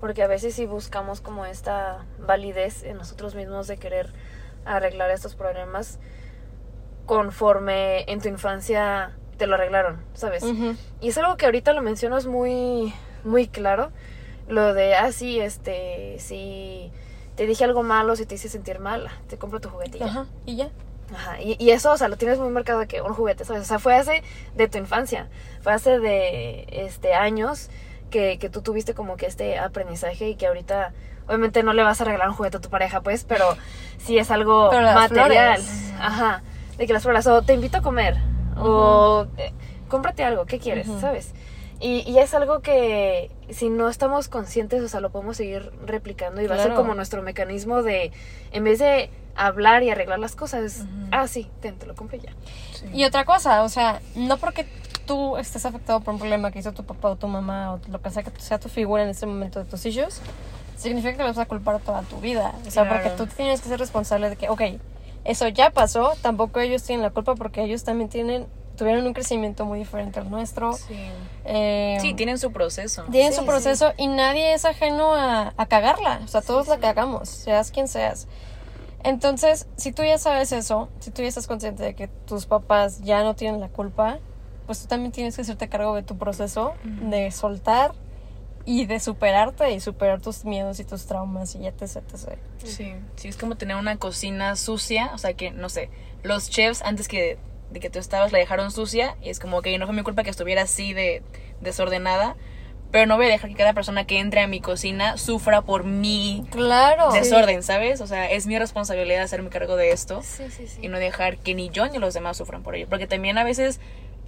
Porque 0.00 0.22
a 0.22 0.26
veces 0.26 0.54
sí 0.54 0.66
buscamos 0.66 1.20
como 1.20 1.46
esta 1.46 2.04
validez 2.18 2.82
en 2.82 2.98
nosotros 2.98 3.34
mismos 3.34 3.66
de 3.66 3.78
querer 3.78 4.12
arreglar 4.64 5.10
estos 5.10 5.34
problemas 5.34 5.98
conforme 7.06 8.10
en 8.10 8.20
tu 8.20 8.28
infancia 8.28 9.12
te 9.38 9.46
lo 9.46 9.54
arreglaron, 9.54 10.02
¿sabes? 10.14 10.44
Y 11.00 11.08
es 11.08 11.18
algo 11.18 11.36
que 11.36 11.46
ahorita 11.46 11.72
lo 11.72 11.82
mencionas 11.82 12.26
muy, 12.26 12.92
muy 13.24 13.48
claro. 13.48 13.92
Lo 14.48 14.74
de, 14.74 14.94
ah, 14.94 15.12
sí, 15.12 15.40
este, 15.40 16.16
si 16.18 16.90
te 17.36 17.46
dije 17.46 17.64
algo 17.64 17.82
malo, 17.82 18.16
si 18.16 18.26
te 18.26 18.36
hice 18.36 18.48
sentir 18.48 18.80
mal, 18.80 19.08
te 19.28 19.36
compro 19.36 19.60
tu 19.60 19.68
juguetilla. 19.68 20.06
Ajá, 20.06 20.26
y 20.46 20.56
ya. 20.56 20.70
Ajá, 21.14 21.40
y, 21.40 21.56
y 21.58 21.70
eso, 21.70 21.92
o 21.92 21.96
sea, 21.96 22.08
lo 22.08 22.16
tienes 22.16 22.38
muy 22.38 22.48
marcado 22.48 22.86
que 22.88 23.02
un 23.02 23.12
juguete, 23.12 23.44
¿sabes? 23.44 23.62
O 23.62 23.66
sea, 23.66 23.78
fue 23.78 23.94
hace 23.94 24.22
de 24.54 24.68
tu 24.68 24.78
infancia, 24.78 25.28
fue 25.60 25.72
hace 25.72 25.98
de 25.98 26.66
este 26.70 27.14
años 27.14 27.70
que, 28.10 28.38
que 28.38 28.48
tú 28.48 28.62
tuviste 28.62 28.94
como 28.94 29.16
que 29.16 29.26
este 29.26 29.58
aprendizaje 29.58 30.28
y 30.30 30.34
que 30.36 30.46
ahorita, 30.46 30.92
obviamente 31.26 31.62
no 31.62 31.72
le 31.72 31.82
vas 31.82 32.00
a 32.00 32.04
regalar 32.04 32.28
un 32.28 32.34
juguete 32.34 32.56
a 32.58 32.60
tu 32.60 32.70
pareja, 32.70 33.00
pues, 33.00 33.24
pero 33.24 33.56
sí 33.98 34.18
es 34.18 34.30
algo 34.30 34.68
Pero 34.70 34.92
material. 34.94 35.60
flores. 35.60 35.92
Ajá, 35.98 36.42
de 36.78 36.86
que 36.86 36.92
las 36.92 37.02
flores, 37.02 37.26
o 37.26 37.42
te 37.42 37.54
invito 37.54 37.78
a 37.78 37.82
comer, 37.82 38.16
o 38.56 39.26
eh, 39.36 39.52
cómprate 39.88 40.24
algo, 40.24 40.46
¿qué 40.46 40.58
quieres? 40.58 40.88
¿Sabes? 41.00 41.32
Y, 41.78 42.10
y 42.10 42.18
es 42.20 42.32
algo 42.32 42.60
que 42.60 43.30
si 43.50 43.68
no 43.68 43.90
estamos 43.90 44.28
conscientes, 44.28 44.82
o 44.82 44.88
sea, 44.88 45.00
lo 45.00 45.10
podemos 45.10 45.36
seguir 45.36 45.70
replicando 45.84 46.40
y 46.40 46.46
va 46.46 46.54
a 46.54 46.58
ser 46.58 46.72
como 46.72 46.94
nuestro 46.94 47.22
mecanismo 47.22 47.82
de, 47.82 48.12
en 48.52 48.64
vez 48.64 48.78
de 48.78 49.10
hablar 49.34 49.82
y 49.82 49.90
arreglar 49.90 50.18
las 50.18 50.34
cosas, 50.34 50.78
Ujú. 50.86 51.08
ah, 51.12 51.28
sí, 51.28 51.50
ten, 51.60 51.76
te 51.78 51.84
lo 51.84 51.94
compré 51.94 52.20
ya. 52.20 52.32
Y 52.94 53.04
otra 53.04 53.26
cosa, 53.26 53.62
o 53.62 53.68
sea, 53.68 54.00
no 54.14 54.38
porque 54.38 54.66
tú 55.06 55.36
estés 55.36 55.64
afectado 55.64 56.00
por 56.00 56.12
un 56.14 56.20
problema 56.20 56.50
que 56.50 56.58
hizo 56.58 56.72
tu 56.72 56.84
papá 56.84 57.10
o 57.10 57.16
tu 57.16 57.28
mamá 57.28 57.74
o 57.74 57.80
lo 57.90 58.02
que 58.02 58.10
sea 58.10 58.22
que 58.22 58.30
sea 58.40 58.58
tu 58.58 58.68
figura 58.68 59.02
en 59.04 59.08
ese 59.08 59.24
momento 59.26 59.58
de 59.58 59.64
tus 59.64 59.86
issues, 59.86 60.20
significa 60.76 61.12
que 61.12 61.18
lo 61.22 61.28
vas 61.28 61.38
a 61.38 61.46
culpar 61.46 61.78
toda 61.80 62.02
tu 62.02 62.18
vida. 62.18 62.52
O 62.66 62.70
sea, 62.70 62.84
Claro. 62.86 63.02
porque 63.02 63.10
tú 63.16 63.26
tienes 63.34 63.60
que 63.60 63.68
ser 63.68 63.78
responsable 63.78 64.28
de 64.30 64.36
que, 64.36 64.48
ok, 64.50 64.60
eso 65.24 65.48
ya 65.48 65.70
pasó, 65.70 66.12
tampoco 66.22 66.60
ellos 66.60 66.82
tienen 66.82 67.02
la 67.02 67.10
culpa 67.10 67.34
porque 67.34 67.62
ellos 67.62 67.82
también 67.84 68.08
tienen, 68.10 68.46
tuvieron 68.76 69.06
un 69.06 69.14
crecimiento 69.14 69.64
muy 69.64 69.78
diferente 69.78 70.20
al 70.20 70.28
nuestro. 70.30 70.74
Sí. 70.74 70.94
Eh, 71.46 71.96
Sí, 72.00 72.12
tienen 72.14 72.38
su 72.38 72.52
proceso. 72.52 73.04
tienen 73.10 73.32
Sí, 73.32 73.36
su 73.38 73.42
sí. 73.42 73.46
proceso 73.48 73.92
y 73.96 74.06
nadie 74.08 74.52
es 74.52 74.64
ajeno 74.66 75.14
a, 75.14 75.54
a 75.56 75.66
cagarla. 75.66 76.20
O 76.24 76.28
sea, 76.28 76.42
todos 76.42 76.68
la 76.68 76.78
cagamos, 76.78 77.28
seas 77.28 77.70
quien 77.70 77.88
seas. 77.88 78.28
Entonces, 79.02 79.66
si 79.76 79.92
tú 79.92 80.02
ya 80.02 80.18
sabes 80.18 80.52
eso, 80.52 80.88
si 81.00 81.10
tú 81.10 81.22
ya 81.22 81.28
estás 81.28 81.46
consciente 81.46 81.82
de 81.82 81.94
que 81.94 82.08
tus 82.08 82.46
papás 82.46 83.00
ya 83.02 83.22
no 83.22 83.34
tienen 83.34 83.60
la 83.60 83.68
culpa, 83.68 84.18
pues 84.66 84.80
tú 84.82 84.88
también 84.88 85.12
tienes 85.12 85.36
que 85.36 85.42
hacerte 85.42 85.68
cargo 85.68 85.94
de 85.94 86.02
tu 86.02 86.18
proceso, 86.18 86.74
de 86.84 87.30
soltar 87.30 87.92
y 88.64 88.86
de 88.86 88.98
superarte 88.98 89.70
y 89.72 89.80
superar 89.80 90.20
tus 90.20 90.44
miedos 90.44 90.80
y 90.80 90.84
tus 90.84 91.06
traumas 91.06 91.54
y 91.54 91.66
etc. 91.66 91.82
etc. 91.82 92.38
Sí, 92.64 92.94
sí, 93.16 93.28
es 93.28 93.36
como 93.36 93.56
tener 93.56 93.76
una 93.76 93.96
cocina 93.96 94.56
sucia, 94.56 95.10
o 95.14 95.18
sea 95.18 95.34
que, 95.34 95.52
no 95.52 95.68
sé, 95.68 95.88
los 96.24 96.50
chefs 96.50 96.82
antes 96.82 97.06
que 97.08 97.38
de 97.70 97.80
que 97.80 97.90
tú 97.90 97.98
estabas 97.98 98.30
la 98.32 98.38
dejaron 98.38 98.70
sucia 98.70 99.16
y 99.22 99.28
es 99.30 99.38
como 99.40 99.60
que 99.62 99.76
no 99.78 99.86
fue 99.86 99.94
mi 99.94 100.02
culpa 100.02 100.22
que 100.22 100.30
estuviera 100.30 100.62
así 100.62 100.92
de 100.94 101.22
desordenada, 101.60 102.36
pero 102.92 103.06
no 103.06 103.16
voy 103.16 103.26
a 103.26 103.28
dejar 103.28 103.50
que 103.50 103.56
cada 103.56 103.72
persona 103.72 104.06
que 104.06 104.20
entre 104.20 104.40
a 104.40 104.46
mi 104.46 104.60
cocina 104.60 105.16
sufra 105.16 105.62
por 105.62 105.82
mi 105.84 106.44
Claro. 106.50 107.12
desorden, 107.12 107.62
¿sabes? 107.64 108.00
O 108.00 108.06
sea, 108.06 108.30
es 108.30 108.46
mi 108.46 108.56
responsabilidad 108.58 109.22
hacerme 109.22 109.50
cargo 109.50 109.74
de 109.76 109.90
esto 109.90 110.22
Sí, 110.22 110.44
sí, 110.50 110.66
sí. 110.68 110.78
y 110.82 110.88
no 110.88 110.98
dejar 110.98 111.38
que 111.38 111.54
ni 111.54 111.68
yo 111.70 111.88
ni 111.88 111.98
los 111.98 112.14
demás 112.14 112.36
sufran 112.36 112.62
por 112.62 112.76
ello, 112.76 112.86
porque 112.88 113.08
también 113.08 113.36
a 113.38 113.44
veces 113.44 113.80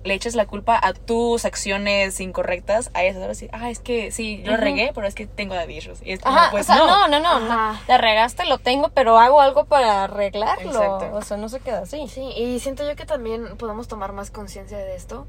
le 0.05 0.15
echas 0.15 0.35
la 0.35 0.47
culpa 0.47 0.79
a 0.81 0.93
tus 0.93 1.45
acciones 1.45 2.21
incorrectas, 2.21 2.91
a 2.95 3.05
esas, 3.05 3.23
¿sabes? 3.23 3.45
Ah, 3.53 3.71
es 3.71 3.81
que 3.81 4.11
sí, 4.11 4.43
yo 4.45 4.57
regué, 4.57 4.93
pero 4.95 5.07
es 5.07 5.15
que 5.15 5.27
tengo 5.27 5.55
dadillos. 5.55 6.01
Y 6.03 6.13
es 6.13 6.21
como, 6.21 6.37
Ajá, 6.37 6.51
pues 6.51 6.71
o 6.71 6.73
sea, 6.73 6.77
no, 6.77 7.09
no. 7.09 7.21
no, 7.21 7.21
no, 7.21 7.41
no. 7.41 7.81
La 7.87 7.99
regaste, 7.99 8.47
lo 8.47 8.59
tengo, 8.59 8.91
pero 8.91 9.19
hago 9.19 9.41
algo 9.41 9.65
para 9.65 10.05
arreglarlo. 10.05 10.71
Exacto. 10.71 11.11
O 11.15 11.23
sea, 11.23 11.37
no 11.37 11.49
se 11.49 11.61
queda 11.61 11.81
así. 11.81 12.07
Sí, 12.09 12.23
y 12.37 12.61
siento 12.61 12.89
yo 12.89 12.97
que 12.97 13.07
también 13.07 13.57
podemos 13.57 13.89
tomar 13.89 14.13
más 14.13 14.31
conciencia 14.31 14.79
de 14.79 14.95
esto, 14.95 15.27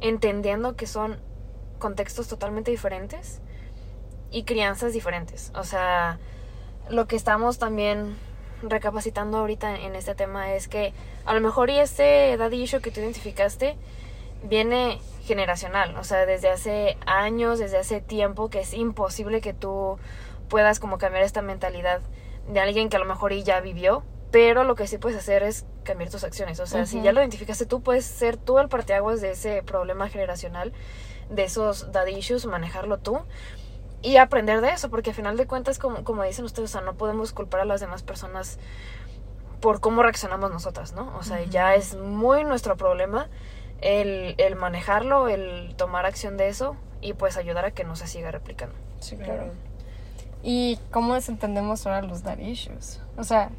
entendiendo 0.00 0.74
que 0.74 0.86
son 0.86 1.20
contextos 1.78 2.28
totalmente 2.28 2.70
diferentes 2.70 3.40
y 4.30 4.44
crianzas 4.44 4.92
diferentes. 4.92 5.52
O 5.54 5.64
sea, 5.64 6.18
lo 6.88 7.06
que 7.06 7.16
estamos 7.16 7.58
también 7.58 8.16
recapacitando 8.62 9.38
ahorita 9.38 9.80
en 9.80 9.94
este 9.94 10.14
tema 10.14 10.54
es 10.54 10.68
que 10.68 10.92
a 11.24 11.34
lo 11.34 11.40
mejor 11.40 11.70
y 11.70 11.78
este 11.78 12.36
daddy 12.36 12.62
issue 12.62 12.80
que 12.80 12.90
tú 12.90 13.00
identificaste 13.00 13.76
viene 14.44 15.00
generacional, 15.22 15.96
o 15.96 16.04
sea, 16.04 16.26
desde 16.26 16.48
hace 16.48 16.96
años, 17.06 17.58
desde 17.58 17.78
hace 17.78 18.00
tiempo 18.00 18.50
que 18.50 18.60
es 18.60 18.74
imposible 18.74 19.40
que 19.40 19.52
tú 19.54 19.98
puedas 20.48 20.80
como 20.80 20.98
cambiar 20.98 21.24
esta 21.24 21.42
mentalidad 21.42 22.00
de 22.48 22.60
alguien 22.60 22.88
que 22.88 22.96
a 22.96 23.00
lo 23.00 23.06
mejor 23.06 23.32
y 23.32 23.44
ya 23.44 23.60
vivió, 23.60 24.02
pero 24.32 24.64
lo 24.64 24.74
que 24.74 24.86
sí 24.86 24.98
puedes 24.98 25.18
hacer 25.18 25.42
es 25.42 25.64
cambiar 25.84 26.10
tus 26.10 26.24
acciones, 26.24 26.58
o 26.58 26.66
sea, 26.66 26.86
si 26.86 27.02
ya 27.02 27.12
lo 27.12 27.20
identificaste 27.20 27.66
tú, 27.66 27.82
puedes 27.82 28.04
ser 28.04 28.36
tú 28.36 28.58
el 28.58 28.68
parteaguas 28.68 29.20
de 29.20 29.30
ese 29.30 29.62
problema 29.62 30.08
generacional, 30.08 30.72
de 31.30 31.44
esos 31.44 31.92
daddy 31.92 32.16
issues, 32.16 32.46
manejarlo 32.46 32.98
tú 32.98 33.20
y 34.02 34.16
aprender 34.16 34.60
de 34.60 34.70
eso, 34.70 34.90
porque 34.90 35.10
al 35.10 35.16
final 35.16 35.36
de 35.36 35.46
cuentas, 35.46 35.78
como, 35.78 36.04
como 36.04 36.22
dicen 36.24 36.44
ustedes, 36.44 36.70
o 36.70 36.72
sea, 36.72 36.80
no 36.80 36.94
podemos 36.94 37.32
culpar 37.32 37.60
a 37.60 37.64
las 37.64 37.80
demás 37.80 38.02
personas 38.02 38.58
por 39.60 39.80
cómo 39.80 40.02
reaccionamos 40.02 40.50
nosotras, 40.50 40.92
¿no? 40.92 41.16
O 41.16 41.22
sea, 41.22 41.42
ya 41.44 41.74
es 41.74 41.94
muy 41.94 42.42
nuestro 42.42 42.76
problema 42.76 43.28
el, 43.80 44.34
el 44.38 44.56
manejarlo, 44.56 45.28
el 45.28 45.74
tomar 45.76 46.04
acción 46.04 46.36
de 46.36 46.48
eso 46.48 46.76
y 47.00 47.12
pues 47.12 47.36
ayudar 47.36 47.64
a 47.64 47.70
que 47.70 47.84
no 47.84 47.94
se 47.94 48.08
siga 48.08 48.30
replicando. 48.32 48.74
Sí, 48.98 49.16
claro. 49.16 49.52
¿Y 50.42 50.78
cómo 50.90 51.14
desentendemos 51.14 51.86
ahora 51.86 52.02
los 52.02 52.24
daddy 52.24 52.50
issues? 52.50 53.00
O 53.16 53.24
sea, 53.24 53.50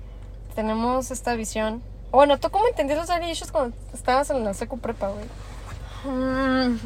tenemos 0.55 1.11
esta 1.11 1.35
visión. 1.35 1.81
Bueno, 2.11 2.37
¿tú 2.37 2.49
cómo 2.49 2.67
entendías 2.67 3.09
los 3.09 3.29
issues 3.29 3.51
cuando 3.51 3.75
estabas 3.93 4.29
en 4.29 4.43
la 4.43 4.53
secu 4.53 4.79
prepa, 4.79 5.09
güey? 5.09 5.25
Mm, 6.05 6.79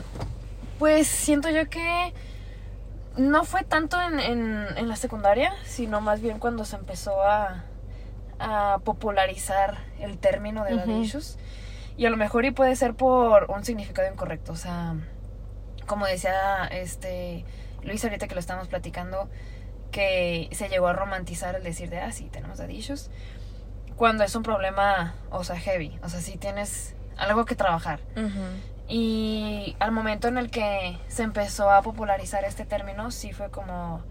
pues 0.77 1.07
siento 1.07 1.49
yo 1.49 1.67
que 1.69 2.13
no 3.17 3.43
fue 3.43 3.63
tanto 3.63 3.99
en, 4.01 4.19
en, 4.19 4.67
en 4.77 4.87
la 4.87 4.95
secundaria, 4.95 5.53
sino 5.65 6.01
más 6.01 6.21
bien 6.21 6.39
cuando 6.39 6.65
se 6.65 6.75
empezó 6.75 7.21
a, 7.21 7.63
a 8.39 8.79
popularizar 8.83 9.77
el 9.99 10.17
término 10.17 10.63
de 10.63 10.75
daddy 10.75 11.01
issues. 11.01 11.37
Y 11.97 12.05
a 12.05 12.09
lo 12.09 12.17
mejor 12.17 12.45
y 12.45 12.51
puede 12.51 12.75
ser 12.75 12.93
por 12.93 13.49
un 13.49 13.65
significado 13.65 14.11
incorrecto. 14.11 14.51
O 14.51 14.55
sea, 14.55 14.95
como 15.87 16.05
decía 16.05 16.65
este 16.67 17.43
Luis 17.83 18.03
ahorita 18.03 18.27
que 18.27 18.35
lo 18.35 18.39
estábamos 18.39 18.67
platicando, 18.67 19.29
que 19.91 20.49
se 20.51 20.69
llegó 20.69 20.87
a 20.87 20.93
romantizar 20.93 21.55
el 21.55 21.63
decir 21.63 21.89
de, 21.89 21.99
ah, 21.99 22.11
sí, 22.11 22.29
tenemos 22.29 22.57
daddy 22.59 22.75
issues. 22.75 23.09
Cuando 23.95 24.23
es 24.23 24.35
un 24.35 24.43
problema, 24.43 25.15
o 25.31 25.43
sea, 25.43 25.57
heavy. 25.57 25.97
O 26.03 26.09
sea, 26.09 26.21
sí 26.21 26.37
tienes 26.37 26.95
algo 27.17 27.45
que 27.45 27.55
trabajar. 27.55 27.99
Y 28.87 29.75
al 29.79 29.91
momento 29.91 30.27
en 30.27 30.37
el 30.37 30.49
que 30.49 30.97
se 31.07 31.23
empezó 31.23 31.69
a 31.69 31.81
popularizar 31.81 32.43
este 32.45 32.65
término, 32.65 33.11
sí 33.11 33.33
fue 33.33 33.49
como, 33.49 34.01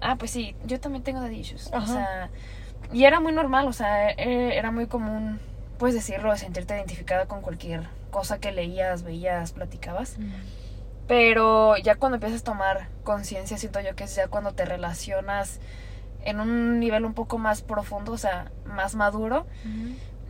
ah, 0.00 0.16
pues 0.18 0.30
sí, 0.32 0.56
yo 0.64 0.80
también 0.80 1.04
tengo 1.04 1.20
daddy 1.20 1.38
issues. 1.38 1.70
O 1.72 1.76
Ajá. 1.76 1.86
sea, 1.86 2.30
y 2.92 3.04
era 3.04 3.20
muy 3.20 3.32
normal, 3.32 3.66
o 3.68 3.72
sea, 3.72 4.10
e- 4.10 4.56
era 4.58 4.70
muy 4.72 4.86
común, 4.86 5.40
pues 5.78 5.94
decirlo, 5.94 6.36
sentirte 6.36 6.74
identificada 6.76 7.26
con 7.26 7.42
cualquier 7.42 7.86
cosa 8.10 8.38
que 8.38 8.50
leías, 8.52 9.04
veías, 9.04 9.52
platicabas. 9.52 10.16
Pero 11.06 11.76
ya 11.76 11.96
cuando 11.96 12.16
empiezas 12.16 12.40
a 12.42 12.44
tomar 12.44 12.88
conciencia, 13.04 13.56
siento 13.58 13.80
yo 13.80 13.94
que 13.94 14.04
es 14.04 14.14
ya 14.14 14.28
cuando 14.28 14.52
te 14.52 14.64
relacionas 14.64 15.60
en 16.24 16.40
un 16.40 16.78
nivel 16.78 17.04
un 17.04 17.14
poco 17.14 17.38
más 17.38 17.62
profundo, 17.62 18.12
o 18.12 18.18
sea, 18.18 18.50
más 18.64 18.94
maduro, 18.94 19.46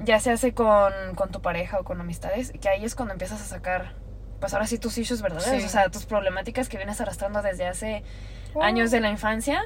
ya 0.05 0.21
se 0.21 0.31
hace 0.33 0.53
con, 0.55 0.93
con 1.15 1.31
tu 1.31 1.41
pareja 1.41 1.79
o 1.81 1.85
con 1.85 2.01
amistades, 2.01 2.53
que 2.61 2.69
ahí 2.69 2.85
es 2.85 2.95
cuando 2.95 3.13
empiezas 3.13 3.41
a 3.41 3.45
sacar, 3.45 3.95
pues 4.41 4.53
ahora 4.55 4.67
sí 4.67 4.79
tus 4.79 4.99
issues 4.99 5.23
verdaderos, 5.23 5.61
Sí. 5.61 5.67
o 5.67 5.71
sea, 5.71 5.89
tus 5.91 6.05
problemáticas 6.07 6.69
que 6.69 6.77
vienes 6.77 7.01
arrastrando 7.01 7.43
desde 7.43 7.67
hace 7.67 8.03
Oh. 8.55 8.63
años 8.63 8.91
de 8.91 9.01
la 9.01 9.09
infancia, 9.09 9.63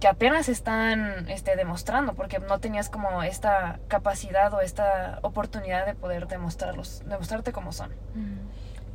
que 0.00 0.08
apenas 0.08 0.48
están 0.48 1.28
este, 1.30 1.54
demostrando, 1.54 2.14
porque 2.14 2.40
no 2.40 2.58
tenías 2.58 2.88
como 2.88 3.22
esta 3.22 3.78
capacidad 3.86 4.52
o 4.54 4.60
esta 4.60 5.20
oportunidad 5.22 5.86
de 5.86 5.94
poder 5.94 6.26
demostrarlos, 6.26 7.02
demostrarte 7.06 7.52
como 7.52 7.70
son. 7.72 7.92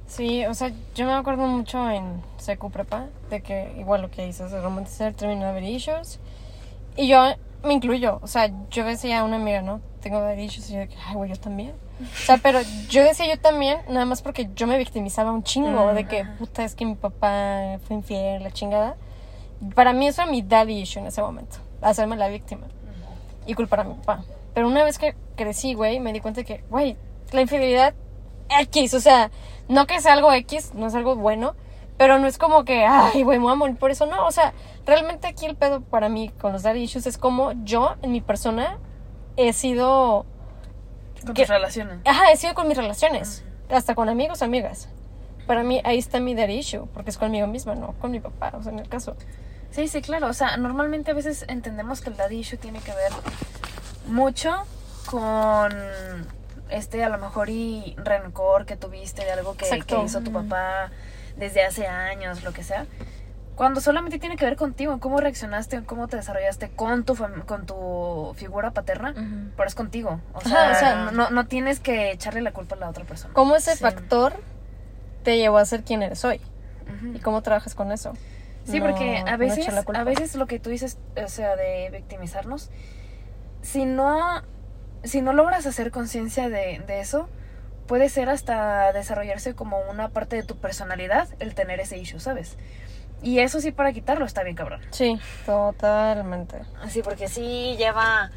Sí, 0.08 0.46
o 0.46 0.54
sea, 0.54 0.72
yo 0.96 1.06
me 1.06 1.14
acuerdo 1.14 1.48
mucho 1.48 1.90
en 1.90 2.22
secu 2.38 2.72
prepa 2.72 3.08
de 3.30 3.42
que 3.42 3.74
igual 3.78 4.02
lo 4.02 4.10
que 4.12 4.26
dices, 4.26 4.52
de 4.52 4.60
romantizar 4.62 5.14
término 5.14 5.46
daddy 5.46 5.68
issues. 5.76 6.20
Y 6.96 7.08
yo 7.10 7.36
me 7.64 7.74
incluyo, 7.74 8.20
o 8.22 8.28
sea, 8.28 8.52
yo 8.70 8.86
decía 8.86 9.20
a 9.20 9.24
una 9.24 9.38
amiga, 9.38 9.62
¿no? 9.62 9.82
Tengo 10.02 10.22
daddy 10.22 10.44
issues 10.44 10.70
y 10.70 10.74
yo 10.74 10.80
de 10.80 10.88
que, 10.88 10.96
ay, 11.06 11.16
güey, 11.16 11.30
yo 11.30 11.38
también. 11.38 11.74
O 12.02 12.26
sea, 12.26 12.38
pero 12.38 12.60
yo 12.90 13.04
decía 13.04 13.28
yo 13.28 13.40
también, 13.40 13.80
nada 13.90 14.06
más 14.06 14.22
porque 14.22 14.50
yo 14.56 14.68
me 14.68 14.78
victimizaba 14.78 15.32
un 15.32 15.44
chingo 15.44 15.94
de 15.94 16.08
que, 16.08 16.26
puta, 16.38 16.64
es 16.64 16.76
que 16.76 16.86
mi 16.86 16.96
papá 16.96 17.80
fue 17.88 17.96
infiel, 17.96 18.44
la 18.44 18.52
chingada. 18.52 18.96
Para 19.74 19.94
mí 19.94 20.08
eso 20.08 20.22
era 20.22 20.32
mi 20.32 20.44
daddy 20.44 20.82
issue 20.82 21.02
en 21.02 21.08
ese 21.08 21.22
momento, 21.22 21.58
hacerme 21.82 22.16
la 22.16 22.28
víctima 22.28 22.68
y 23.48 23.56
culpar 23.56 23.80
a 23.80 23.84
mi 23.86 23.96
papá. 23.96 24.24
Pero 24.54 24.68
una 24.68 24.84
vez 24.84 25.00
que 25.00 25.16
crecí, 25.36 25.74
güey, 25.74 26.00
me 26.00 26.14
di 26.14 26.20
cuenta 26.20 26.44
que, 26.44 26.64
güey, 26.70 26.98
la 27.32 27.42
infidelidad 27.42 27.96
X, 28.50 28.94
o 28.94 29.00
sea, 29.00 29.32
no 29.68 29.88
que 29.88 30.00
sea 30.00 30.14
algo 30.14 30.32
X, 30.32 30.74
no 30.76 30.88
es 30.88 30.96
algo 30.96 31.16
bueno, 31.16 31.56
pero 31.98 32.20
no 32.20 32.27
es 32.27 32.38
como 32.38 32.63
que, 32.63 32.86
ay, 32.86 33.24
güey, 33.24 33.39
me 33.39 33.44
voy 33.46 33.54
a 33.54 33.56
morir 33.56 33.75
por 33.77 33.92
eso, 33.92 34.06
no, 34.06 34.25
o 34.25 34.32
sea, 34.32 34.54
realmente 34.86 35.27
aquí 35.27 35.46
el 35.46 35.56
pedo 35.56 35.82
para 35.82 36.10
mí 36.10 36.30
con 36.39 36.54
los 36.54 36.63
daddy 36.63 36.84
issues 36.84 37.08
es 37.08 37.18
como 37.18 37.54
yo, 37.63 37.96
en 38.01 38.12
mi 38.12 38.22
persona, 38.22 38.77
he 39.36 39.54
sido, 39.54 40.25
Con 41.25 41.34
¿Qué? 41.34 41.44
tus 41.44 41.50
relaciones. 41.50 42.00
ajá, 42.06 42.32
he 42.32 42.38
sido 42.38 42.54
con 42.54 42.68
mis 42.68 42.77
relaciones, 42.77 43.44
hasta 43.70 43.96
con 43.96 44.10
amigos, 44.10 44.42
amigas. 44.42 44.89
Para 45.48 45.63
mí 45.63 45.82
ahí 45.86 45.98
está 45.98 46.20
mi 46.20 46.36
daddy 46.36 46.58
issue, 46.58 46.88
porque 46.94 47.10
es 47.10 47.18
conmigo 47.18 47.48
misma, 47.48 47.74
no 47.75 47.94
con 47.94 48.12
mi 48.12 48.20
papá, 48.20 48.51
o 48.58 48.62
sea, 48.62 48.72
en 48.74 48.80
el 48.80 48.89
caso. 48.89 49.16
Sí, 49.72 49.88
sí, 49.88 50.01
claro. 50.01 50.27
O 50.27 50.34
sea, 50.34 50.58
normalmente 50.58 51.12
a 51.12 51.13
veces 51.13 51.46
entendemos 51.48 52.01
que 52.01 52.10
el 52.10 52.18
daddy 52.18 52.39
issue 52.39 52.58
tiene 52.58 52.80
que 52.80 52.94
ver 52.94 53.12
mucho 54.08 54.51
con 55.10 55.72
este 56.70 57.04
a 57.04 57.10
lo 57.10 57.18
mejor 57.18 57.50
y 57.50 57.96
rencor 57.98 58.66
que 58.66 58.75
tuviste 58.75 59.24
de 59.24 59.32
algo 59.32 59.56
que, 59.56 59.68
que 59.86 60.04
hizo 60.04 60.22
tu 60.22 60.32
papá 60.32 60.92
desde 61.38 61.63
hace 61.63 61.88
años, 61.88 62.44
lo 62.44 62.51
que 62.53 62.63
sea. 62.63 62.86
Cuando 63.56 63.82
solamente 63.82 64.20
tiene 64.20 64.36
que 64.36 64.46
ver 64.46 64.56
contigo, 64.56 65.00
cómo 65.00 65.20
reaccionaste, 65.20 65.82
cómo 65.84 66.08
te 66.08 66.17
desarrollaste 66.17 66.70
con 66.70 67.06
tu 67.06 67.15
con 67.48 67.65
tu 67.65 68.34
figura 68.36 68.70
paterna, 68.72 69.15
pero 69.56 69.67
es 69.67 69.74
contigo. 69.74 70.20
O 70.34 70.38
Ajá, 70.38 70.50
sea, 70.50 70.72
o 70.72 70.75
sea, 70.75 71.12
no, 71.12 71.32
no 71.32 71.48
tienes 71.48 71.79
que 71.79 72.12
echarle 72.12 72.41
la 72.41 72.51
culpa 72.51 72.75
a 72.75 72.79
la 72.79 72.89
otra 72.89 73.03
persona. 73.06 73.34
¿Cómo 73.34 73.56
ese 73.56 73.72
Sí. 73.75 73.79
factor 73.82 74.34
te 75.24 75.38
llevó 75.38 75.58
a 75.58 75.65
ser 75.65 75.84
quien 75.84 76.03
eres 76.03 76.24
hoy? 76.24 76.39
¿Y 77.15 77.20
cómo 77.20 77.41
trabajas 77.41 77.74
con 77.74 77.91
eso? 77.91 78.13
Sí, 78.63 78.79
No- 78.79 78.86
porque 78.86 79.24
a 79.25 79.38
veces, 79.38 79.67
a 79.94 80.03
veces 80.03 80.36
lo 80.36 80.46
que 80.46 80.60
tú 80.60 80.70
dices, 80.70 80.98
o 81.24 81.27
sea, 81.27 81.56
de 81.56 81.89
victimizarnos, 81.91 82.70
si 83.63 83.86
no, 83.86 84.44
si 85.03 85.22
no 85.22 85.34
logras 85.34 85.65
hacer 85.65 85.89
conciencia 85.91 86.50
de, 86.50 86.84
de 86.86 87.00
eso, 87.00 87.27
puede 87.88 88.10
ser 88.10 88.29
hasta 88.29 88.91
desarrollarse 88.94 89.56
como 89.56 89.79
una 89.89 90.10
parte 90.10 90.36
de 90.36 90.44
tu 90.44 90.58
personalidad 90.58 91.27
el 91.39 91.56
tener 91.56 91.79
ese 91.79 91.98
issue, 91.98 92.20
¿sabes? 92.20 92.58
Y 93.24 93.39
eso 93.39 93.60
sí 93.62 93.72
para 93.72 93.94
quitarlo 93.94 94.25
está 94.25 94.44
bien 94.44 94.56
cabrón. 94.56 94.82
Sí, 94.91 95.20
totalmente. 95.46 96.62
Así, 96.82 97.01
porque 97.01 97.27
sí 97.27 97.75
lleva, 97.77 98.29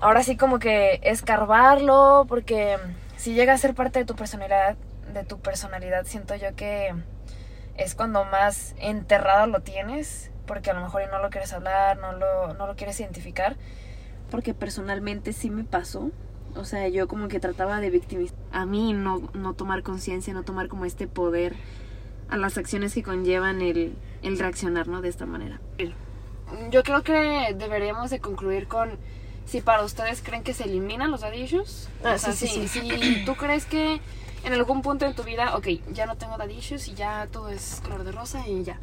ahora 0.00 0.22
sí 0.22 0.36
como 0.36 0.58
que 0.58 1.00
escarbarlo, 1.02 2.24
porque 2.28 2.78
si 3.16 3.34
llega 3.34 3.52
a 3.52 3.58
ser 3.58 3.74
parte 3.74 3.98
de 3.98 4.04
tu 4.06 4.14
personalidad, 4.14 4.76
de 5.12 5.24
tu 5.24 5.38
personalidad, 5.40 6.04
siento 6.06 6.34
yo 6.36 6.54
que 6.54 6.94
es 7.76 7.94
cuando 7.94 8.24
más 8.24 8.74
enterrado 8.78 9.46
lo 9.46 9.60
tienes, 9.60 10.30
porque 10.46 10.70
a 10.70 10.74
lo 10.74 10.80
mejor 10.80 11.08
no 11.10 11.18
lo 11.18 11.28
quieres 11.30 11.52
hablar, 11.52 11.98
no 11.98 12.12
lo, 12.12 12.54
no 12.54 12.66
lo 12.66 12.76
quieres 12.76 12.98
identificar. 13.00 13.56
Porque 14.30 14.54
personalmente 14.54 15.32
sí 15.32 15.48
me 15.50 15.64
pasó. 15.64 16.10
O 16.56 16.64
sea, 16.64 16.88
yo 16.88 17.08
como 17.08 17.28
que 17.28 17.40
trataba 17.40 17.80
de 17.80 17.90
victimizar 17.90 18.36
a 18.52 18.66
mí, 18.66 18.92
no, 18.92 19.30
no 19.34 19.54
tomar 19.54 19.82
conciencia, 19.82 20.32
no 20.34 20.42
tomar 20.42 20.68
como 20.68 20.84
este 20.84 21.06
poder 21.06 21.54
a 22.28 22.36
las 22.36 22.58
acciones 22.58 22.94
que 22.94 23.02
conllevan 23.02 23.62
el, 23.62 23.94
el 24.22 24.38
reaccionar, 24.38 24.88
¿no? 24.88 25.00
De 25.00 25.08
esta 25.08 25.26
manera. 25.26 25.60
Yo 26.70 26.82
creo 26.82 27.02
que 27.02 27.54
deberíamos 27.56 28.10
de 28.10 28.20
concluir 28.20 28.68
con 28.68 28.90
si 29.44 29.60
para 29.60 29.82
ustedes 29.82 30.20
creen 30.22 30.42
que 30.42 30.52
se 30.52 30.64
eliminan 30.64 31.10
los 31.10 31.22
daddy 31.22 31.42
issues. 31.42 31.88
Ah, 32.04 32.14
o 32.14 32.18
sea, 32.18 32.32
sí, 32.32 32.46
sí, 32.46 32.68
si, 32.68 32.80
si 32.90 33.24
tú 33.24 33.34
crees 33.34 33.64
que 33.64 34.00
en 34.44 34.52
algún 34.52 34.82
punto 34.82 35.06
en 35.06 35.14
tu 35.14 35.22
vida, 35.22 35.56
ok, 35.56 35.66
ya 35.92 36.06
no 36.06 36.16
tengo 36.16 36.36
daddy 36.36 36.58
issues 36.58 36.88
y 36.88 36.94
ya 36.94 37.26
todo 37.30 37.48
es 37.48 37.80
color 37.82 38.04
de 38.04 38.12
rosa 38.12 38.46
y 38.46 38.62
ya. 38.62 38.78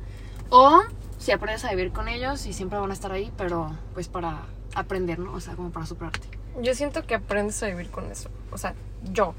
O 0.50 0.82
si 1.18 1.32
aprendes 1.32 1.66
a 1.66 1.70
vivir 1.70 1.92
con 1.92 2.08
ellos 2.08 2.46
y 2.46 2.54
siempre 2.54 2.80
van 2.80 2.92
a 2.92 2.94
estar 2.94 3.12
ahí, 3.12 3.32
pero 3.38 3.76
pues 3.94 4.08
para 4.08 4.44
aprender, 4.74 5.20
¿no? 5.20 5.34
O 5.34 5.40
sea, 5.40 5.56
como 5.56 5.72
para 5.72 5.86
superarte. 5.86 6.28
Yo 6.62 6.74
siento 6.74 7.06
que 7.06 7.16
aprendes 7.16 7.62
a 7.64 7.68
vivir 7.68 7.90
con 7.90 8.12
eso. 8.12 8.30
O 8.52 8.58
sea, 8.58 8.74
yo. 9.12 9.34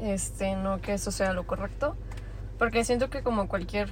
Este, 0.00 0.56
no 0.56 0.80
que 0.80 0.94
eso 0.94 1.10
sea 1.10 1.32
lo 1.32 1.46
correcto. 1.46 1.96
Porque 2.58 2.84
siento 2.84 3.10
que 3.10 3.22
como 3.22 3.48
cualquier 3.48 3.88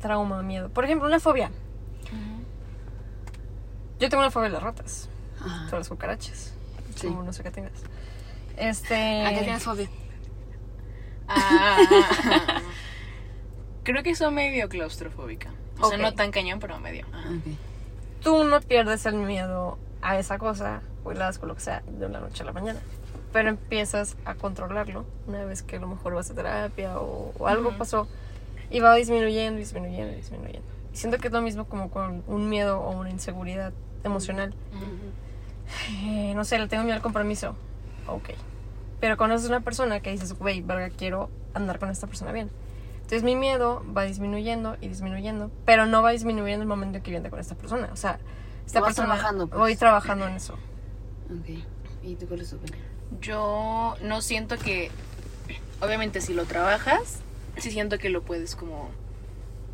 trauma, 0.00 0.42
miedo. 0.42 0.68
Por 0.68 0.84
ejemplo, 0.84 1.06
una 1.06 1.20
fobia. 1.20 1.50
Yo 3.98 4.08
tengo 4.08 4.22
una 4.22 4.30
fobia 4.30 4.48
de 4.48 4.54
las 4.54 4.62
ratas. 4.62 5.08
Ajá. 5.40 5.66
Todas 5.66 5.80
las 5.80 5.88
cucarachas. 5.88 6.54
Sí. 6.96 7.06
O 7.06 7.22
no 7.22 7.32
sé 7.32 7.42
qué 7.42 7.50
tengas. 7.50 7.72
Este. 8.56 9.26
¿A 9.26 9.30
qué 9.30 9.42
tienes 9.42 9.62
fobia? 9.62 9.88
Ah, 11.32 11.76
creo 13.84 14.02
que 14.02 14.16
soy 14.16 14.32
medio 14.32 14.68
claustrofóbica. 14.68 15.52
O 15.78 15.88
sea, 15.88 15.96
no 15.96 16.12
tan 16.12 16.32
cañón, 16.32 16.58
pero 16.58 16.80
medio. 16.80 17.06
Ajá. 17.12 17.28
Tú 18.20 18.42
no 18.42 18.60
pierdes 18.60 19.06
el 19.06 19.14
miedo 19.14 19.78
a 20.02 20.18
esa 20.18 20.38
cosa 20.38 20.82
o 21.04 21.12
el 21.12 21.22
asco, 21.22 21.46
lo 21.46 21.54
que 21.54 21.60
sea, 21.60 21.82
de 21.86 22.06
una 22.06 22.20
noche 22.20 22.42
a 22.42 22.46
la 22.46 22.52
mañana. 22.52 22.80
Pero 23.32 23.48
empiezas 23.48 24.16
a 24.24 24.34
controlarlo 24.34 25.04
una 25.26 25.44
vez 25.44 25.62
que 25.62 25.76
a 25.76 25.80
lo 25.80 25.86
mejor 25.86 26.14
vas 26.14 26.30
a 26.30 26.34
terapia 26.34 26.98
o, 26.98 27.32
o 27.38 27.46
algo 27.46 27.68
Ujú. 27.70 27.78
pasó 27.78 28.08
y 28.70 28.80
va 28.80 28.94
disminuyendo, 28.94 29.58
disminuyendo, 29.58 30.14
disminuyendo. 30.14 30.66
Y 30.92 30.96
siento 30.96 31.18
que 31.18 31.28
es 31.28 31.32
lo 31.32 31.40
mismo 31.40 31.64
como 31.66 31.90
con 31.90 32.24
un 32.26 32.48
miedo 32.48 32.80
o 32.80 32.90
una 32.90 33.10
inseguridad 33.10 33.72
emocional. 34.04 34.54
Eh, 36.04 36.32
no 36.34 36.44
sé, 36.44 36.58
le 36.58 36.68
tengo 36.68 36.82
miedo 36.82 36.96
al 36.96 37.02
compromiso. 37.02 37.54
Ok. 38.06 38.30
Pero 39.00 39.16
conoces 39.16 39.48
una 39.48 39.60
persona 39.60 40.00
que 40.00 40.10
dices, 40.10 40.32
güey, 40.38 40.60
verga, 40.62 40.90
quiero 40.90 41.30
andar 41.54 41.78
con 41.78 41.90
esta 41.90 42.06
persona 42.06 42.32
bien. 42.32 42.50
Entonces 42.96 43.22
mi 43.22 43.34
miedo 43.34 43.82
va 43.96 44.02
disminuyendo 44.04 44.76
y 44.80 44.88
disminuyendo, 44.88 45.50
pero 45.64 45.86
no 45.86 46.02
va 46.02 46.10
disminuyendo 46.10 46.56
en 46.56 46.60
el 46.62 46.68
momento 46.68 46.98
en 46.98 47.02
que 47.02 47.10
yo 47.10 47.16
ande 47.16 47.30
con 47.30 47.40
esta 47.40 47.54
persona. 47.54 47.88
O 47.92 47.96
sea, 47.96 48.18
esta 48.66 48.82
persona. 48.82 49.08
trabajando, 49.08 49.46
pues. 49.48 49.58
Voy 49.58 49.76
trabajando 49.76 50.26
en 50.28 50.34
eso. 50.34 50.54
Ok. 51.30 51.58
¿Y 52.02 52.14
tú 52.16 52.26
cuál 52.26 52.40
es 52.40 52.50
tu 52.50 52.56
opinión? 52.56 52.78
Yo 53.20 53.96
no 54.02 54.22
siento 54.22 54.58
que. 54.58 54.90
Obviamente, 55.80 56.20
si 56.20 56.34
lo 56.34 56.44
trabajas, 56.44 57.20
sí 57.56 57.70
siento 57.70 57.98
que 57.98 58.10
lo 58.10 58.22
puedes 58.22 58.56
como. 58.56 58.90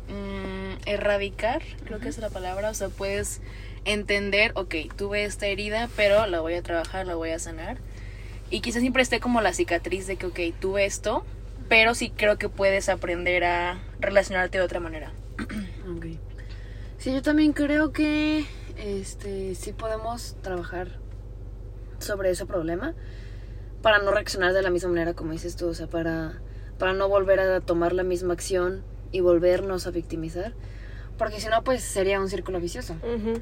mm, 0.09 0.87
erradicar, 0.87 1.61
creo 1.85 1.99
que 1.99 2.09
es 2.09 2.17
la 2.17 2.29
palabra. 2.29 2.69
O 2.69 2.73
sea, 2.73 2.89
puedes 2.89 3.41
entender, 3.85 4.51
ok, 4.55 4.75
tuve 4.95 5.23
esta 5.25 5.47
herida, 5.47 5.89
pero 5.95 6.27
la 6.27 6.39
voy 6.41 6.53
a 6.55 6.61
trabajar, 6.61 7.07
la 7.07 7.15
voy 7.15 7.29
a 7.31 7.39
sanar. 7.39 7.77
Y 8.49 8.61
quizás 8.61 8.81
siempre 8.81 9.03
esté 9.03 9.19
como 9.19 9.41
la 9.41 9.53
cicatriz 9.53 10.07
de 10.07 10.15
que, 10.15 10.25
ok, 10.27 10.39
tuve 10.59 10.85
esto, 10.85 11.25
pero 11.67 11.95
sí 11.95 12.09
creo 12.09 12.37
que 12.37 12.47
puedes 12.49 12.87
aprender 12.87 13.43
a 13.43 13.79
relacionarte 13.99 14.57
de 14.57 14.63
otra 14.63 14.79
manera. 14.79 15.11
Ok. 15.87 16.05
Sí, 16.97 17.13
yo 17.13 17.21
también 17.21 17.53
creo 17.53 17.93
que 17.93 18.45
este 18.75 19.55
sí 19.55 19.71
podemos 19.71 20.35
trabajar 20.41 20.99
sobre 21.99 22.29
ese 22.29 22.45
problema 22.45 22.93
para 23.81 23.99
no 23.99 24.11
reaccionar 24.11 24.53
de 24.53 24.61
la 24.61 24.69
misma 24.69 24.89
manera 24.89 25.13
como 25.13 25.31
dices 25.31 25.55
tú, 25.55 25.67
o 25.67 25.73
sea, 25.73 25.87
para, 25.87 26.39
para 26.77 26.93
no 26.93 27.07
volver 27.07 27.39
a 27.39 27.61
tomar 27.61 27.93
la 27.93 28.03
misma 28.03 28.33
acción 28.33 28.83
y 29.11 29.21
volvernos 29.21 29.87
a 29.87 29.91
victimizar, 29.91 30.53
porque 31.17 31.39
si 31.39 31.47
no, 31.47 31.63
pues 31.63 31.83
sería 31.83 32.19
un 32.19 32.29
círculo 32.29 32.59
vicioso 32.59 32.95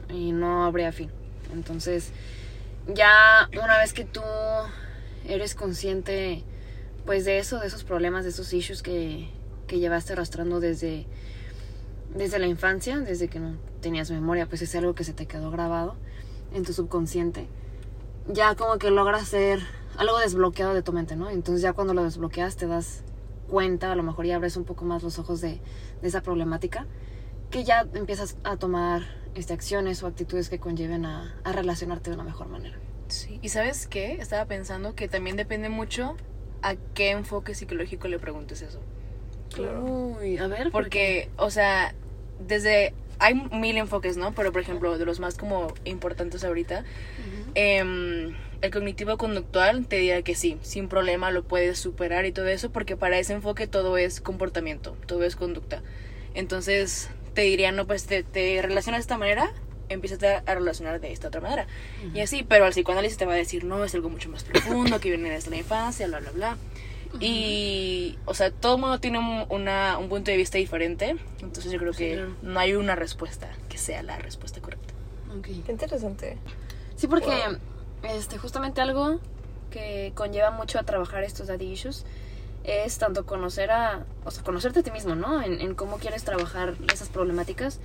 y 0.09 0.31
no 0.31 0.65
habría 0.65 0.91
fin. 0.91 1.09
Entonces, 1.53 2.11
ya 2.87 3.49
una 3.61 3.77
vez 3.79 3.93
que 3.93 4.05
tú 4.05 4.21
eres 5.27 5.55
consciente, 5.55 6.43
pues 7.05 7.25
de 7.25 7.39
eso, 7.39 7.59
de 7.59 7.67
esos 7.67 7.83
problemas, 7.83 8.23
de 8.23 8.29
esos 8.29 8.53
issues 8.53 8.81
que, 8.81 9.29
que 9.67 9.79
llevaste 9.79 10.13
arrastrando 10.13 10.59
desde, 10.59 11.05
desde 12.13 12.39
la 12.39 12.47
infancia, 12.47 12.99
desde 12.99 13.27
que 13.27 13.39
no 13.39 13.57
tenías 13.81 14.09
memoria, 14.11 14.47
pues 14.47 14.61
es 14.61 14.75
algo 14.75 14.95
que 14.95 15.03
se 15.03 15.13
te 15.13 15.25
quedó 15.25 15.51
grabado 15.51 15.95
en 16.53 16.63
tu 16.63 16.73
subconsciente. 16.73 17.47
Ya 18.27 18.55
como 18.55 18.77
que 18.77 18.89
logras 18.91 19.27
ser 19.27 19.59
algo 19.97 20.19
desbloqueado 20.19 20.73
de 20.73 20.81
tu 20.81 20.93
mente, 20.93 21.15
¿no? 21.15 21.29
Entonces 21.29 21.61
ya 21.61 21.73
cuando 21.73 21.93
lo 21.93 22.03
desbloqueas 22.03 22.55
te 22.55 22.67
das 22.67 23.03
cuenta, 23.47 23.91
a 23.91 23.95
lo 23.95 24.03
mejor 24.03 24.25
ya 24.25 24.35
abres 24.35 24.57
un 24.57 24.65
poco 24.65 24.85
más 24.85 25.03
los 25.03 25.19
ojos 25.19 25.41
de, 25.41 25.61
de 26.01 26.07
esa 26.07 26.21
problemática, 26.21 26.87
que 27.51 27.63
ya 27.63 27.87
empiezas 27.93 28.37
a 28.43 28.57
tomar 28.57 29.03
este, 29.35 29.53
acciones 29.53 30.01
o 30.03 30.07
actitudes 30.07 30.49
que 30.49 30.59
conlleven 30.59 31.05
a, 31.05 31.35
a 31.43 31.51
relacionarte 31.51 32.09
de 32.09 32.15
una 32.15 32.25
mejor 32.25 32.47
manera. 32.47 32.77
Sí. 33.07 33.39
¿Y 33.41 33.49
sabes 33.49 33.87
qué? 33.87 34.13
Estaba 34.13 34.45
pensando 34.45 34.95
que 34.95 35.07
también 35.07 35.37
depende 35.37 35.69
mucho 35.69 36.15
a 36.63 36.75
qué 36.95 37.11
enfoque 37.11 37.53
psicológico 37.53 38.07
le 38.07 38.17
preguntes 38.17 38.63
eso. 38.63 38.79
Uy, 39.57 40.37
a 40.37 40.47
ver, 40.47 40.71
Porque, 40.71 41.29
o 41.37 41.49
sea, 41.49 41.93
desde... 42.39 42.93
Hay 43.19 43.35
mil 43.35 43.77
enfoques, 43.77 44.17
¿no? 44.17 44.33
Pero, 44.33 44.51
por 44.51 44.61
ejemplo, 44.61 44.97
de 44.97 45.05
los 45.05 45.19
más 45.19 45.35
como 45.35 45.73
importantes 45.85 46.43
ahorita, 46.43 46.83
em, 47.55 48.35
el 48.61 48.71
cognitivo 48.71 49.17
conductual 49.17 49.87
te 49.87 49.97
dirá 49.97 50.21
que 50.21 50.35
sí, 50.35 50.57
sin 50.61 50.87
problema 50.87 51.31
lo 51.31 51.43
puedes 51.43 51.77
superar 51.77 52.25
y 52.25 52.31
todo 52.31 52.47
eso, 52.47 52.71
porque 52.71 52.97
para 52.97 53.17
ese 53.19 53.33
enfoque 53.33 53.67
todo 53.67 53.97
es 53.97 54.21
comportamiento, 54.21 54.97
todo 55.05 55.23
es 55.23 55.35
conducta. 55.35 55.81
Entonces, 56.33 57.09
te 57.33 57.41
diría, 57.41 57.71
no, 57.71 57.85
pues 57.85 58.05
te, 58.05 58.23
te 58.23 58.61
relacionas 58.61 58.99
de 58.99 59.01
esta 59.01 59.17
manera, 59.17 59.51
empiezas 59.89 60.21
a 60.23 60.37
a 60.45 60.55
relacionar 60.55 60.99
de 60.99 61.11
esta 61.11 61.27
otra 61.27 61.41
manera. 61.41 61.67
Y 62.13 62.19
así, 62.19 62.43
pero 62.43 62.65
al 62.65 62.71
psicoanálisis 62.71 63.17
te 63.17 63.25
va 63.25 63.33
a 63.33 63.37
decir, 63.37 63.63
no, 63.63 63.83
es 63.83 63.93
algo 63.95 64.09
mucho 64.09 64.29
más 64.29 64.43
profundo, 64.43 64.99
que 64.99 65.09
viene 65.09 65.29
desde 65.29 65.51
la 65.51 65.57
infancia, 65.57 66.07
bla, 66.07 66.19
bla, 66.19 66.31
bla. 66.31 66.57
Y, 67.19 68.17
o 68.25 68.33
sea, 68.33 68.51
todo 68.51 68.75
el 68.75 68.81
mundo 68.81 68.99
tiene 68.99 69.19
un, 69.19 69.45
una, 69.49 69.97
un 69.97 70.09
punto 70.09 70.31
de 70.31 70.37
vista 70.37 70.57
diferente. 70.57 71.15
Entonces 71.41 71.71
yo 71.71 71.79
creo 71.79 71.93
que 71.93 72.15
claro. 72.15 72.35
no 72.41 72.59
hay 72.59 72.75
una 72.75 72.95
respuesta 72.95 73.49
que 73.69 73.77
sea 73.77 74.03
la 74.03 74.17
respuesta 74.17 74.61
correcta. 74.61 74.93
Ok. 75.37 75.47
Qué 75.65 75.71
interesante. 75.71 76.37
Sí, 76.95 77.07
porque 77.07 77.33
este, 78.03 78.37
justamente 78.37 78.81
algo 78.81 79.19
que 79.69 80.11
conlleva 80.15 80.51
mucho 80.51 80.79
a 80.79 80.83
trabajar 80.83 81.23
estos 81.23 81.47
daddy 81.47 81.71
issues 81.71 82.05
es 82.63 82.97
tanto 82.97 83.25
conocer 83.25 83.71
a, 83.71 84.05
o 84.23 84.31
sea, 84.31 84.43
conocerte 84.43 84.79
a 84.79 84.83
ti 84.83 84.91
mismo, 84.91 85.15
¿no? 85.15 85.41
En, 85.41 85.61
en 85.61 85.75
cómo 85.75 85.97
quieres 85.97 86.23
trabajar 86.23 86.75
esas 86.93 87.09
problemáticas. 87.09 87.79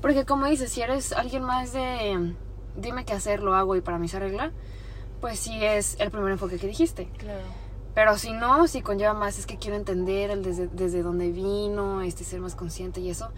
Porque 0.00 0.24
como 0.24 0.46
dices, 0.46 0.70
si 0.72 0.82
eres 0.82 1.12
alguien 1.12 1.42
más 1.42 1.72
de 1.72 2.34
dime 2.76 3.04
qué 3.04 3.12
hacer, 3.12 3.40
lo 3.40 3.54
hago 3.54 3.76
y 3.76 3.80
para 3.80 3.98
mí 3.98 4.08
se 4.08 4.16
arregla, 4.16 4.52
pues 5.20 5.38
sí 5.38 5.64
es 5.64 5.96
el 5.98 6.10
primer 6.10 6.32
enfoque 6.32 6.58
que 6.58 6.66
dijiste. 6.66 7.08
Claro. 7.18 7.44
Pero 7.94 8.18
si 8.18 8.32
no, 8.32 8.66
si 8.66 8.82
conlleva 8.82 9.14
más, 9.14 9.38
es 9.38 9.46
que 9.46 9.56
quiero 9.56 9.76
entender 9.76 10.30
el 10.30 10.42
desde, 10.42 10.66
desde 10.66 11.02
dónde 11.02 11.30
vino, 11.30 12.00
este, 12.00 12.24
ser 12.24 12.40
más 12.40 12.56
consciente 12.56 13.00
y 13.00 13.08
eso, 13.08 13.30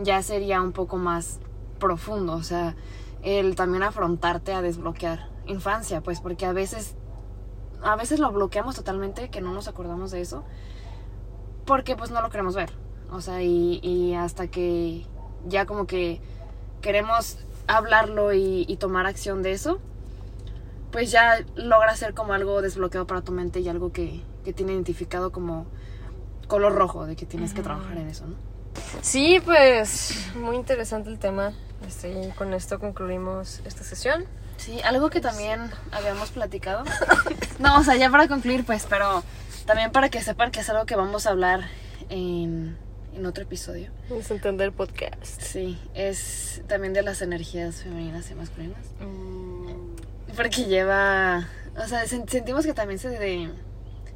ya 0.00 0.22
sería 0.22 0.62
un 0.62 0.72
poco 0.72 0.98
más 0.98 1.40
profundo. 1.80 2.34
O 2.34 2.42
sea, 2.44 2.76
el 3.22 3.56
también 3.56 3.82
afrontarte 3.82 4.52
a 4.52 4.62
desbloquear 4.62 5.30
infancia, 5.46 6.00
pues, 6.00 6.20
porque 6.20 6.46
a 6.46 6.52
veces, 6.52 6.94
a 7.82 7.96
veces 7.96 8.20
lo 8.20 8.30
bloqueamos 8.30 8.76
totalmente, 8.76 9.30
que 9.30 9.40
no 9.40 9.52
nos 9.52 9.66
acordamos 9.66 10.12
de 10.12 10.20
eso, 10.20 10.44
porque 11.66 11.96
pues 11.96 12.12
no 12.12 12.22
lo 12.22 12.30
queremos 12.30 12.54
ver. 12.54 12.70
O 13.10 13.20
sea, 13.20 13.42
y, 13.42 14.14
hasta 14.14 14.46
que 14.46 15.06
ya 15.46 15.66
como 15.66 15.86
que 15.86 16.20
queremos 16.82 17.38
hablarlo 17.66 18.32
y 18.32 18.76
tomar 18.78 19.06
acción 19.06 19.42
de 19.42 19.52
eso, 19.52 19.80
pues 20.94 21.10
ya 21.10 21.44
logra 21.56 21.96
ser 21.96 22.14
como 22.14 22.34
algo 22.34 22.62
desbloqueado 22.62 23.04
para 23.04 23.20
tu 23.20 23.32
mente 23.32 23.58
y 23.58 23.68
algo 23.68 23.90
que, 23.90 24.22
que 24.44 24.52
tiene 24.52 24.74
identificado 24.74 25.32
como 25.32 25.66
color 26.46 26.72
rojo, 26.72 27.04
de 27.04 27.16
que 27.16 27.26
tienes 27.26 27.52
que 27.52 27.62
trabajar 27.62 27.98
en 27.98 28.08
eso, 28.08 28.28
¿no? 28.28 28.36
Sí, 29.02 29.42
pues 29.44 30.30
muy 30.36 30.54
interesante 30.54 31.10
el 31.10 31.18
tema. 31.18 31.52
Este, 31.84 32.12
y 32.12 32.30
con 32.30 32.54
esto 32.54 32.78
concluimos 32.78 33.60
esta 33.64 33.82
sesión. 33.82 34.24
Sí, 34.56 34.80
algo 34.82 35.10
que 35.10 35.20
también 35.20 35.68
habíamos 35.90 36.30
platicado. 36.30 36.84
No, 37.58 37.78
o 37.78 37.82
sea, 37.82 37.96
ya 37.96 38.10
para 38.10 38.28
concluir, 38.28 38.64
pues, 38.64 38.86
pero 38.88 39.22
también 39.66 39.90
para 39.90 40.10
que 40.10 40.20
sepan 40.22 40.52
que 40.52 40.60
es 40.60 40.70
algo 40.70 40.86
que 40.86 40.94
vamos 40.94 41.26
a 41.26 41.30
hablar 41.30 41.60
en, 42.08 42.76
en 43.14 43.26
otro 43.26 43.42
episodio. 43.42 43.90
Vamos 44.10 44.30
a 44.30 44.34
entender 44.34 44.72
podcast. 44.72 45.40
Sí, 45.40 45.76
es 45.94 46.62
también 46.68 46.92
de 46.92 47.02
las 47.02 47.20
energías 47.20 47.82
femeninas 47.82 48.30
y 48.30 48.34
masculinas. 48.34 48.86
Porque 50.36 50.64
lleva, 50.64 51.48
o 51.76 51.86
sea, 51.86 52.04
sen- 52.04 52.28
sentimos 52.28 52.64
que 52.66 52.74
también 52.74 52.98
se, 52.98 53.08
de- 53.08 53.50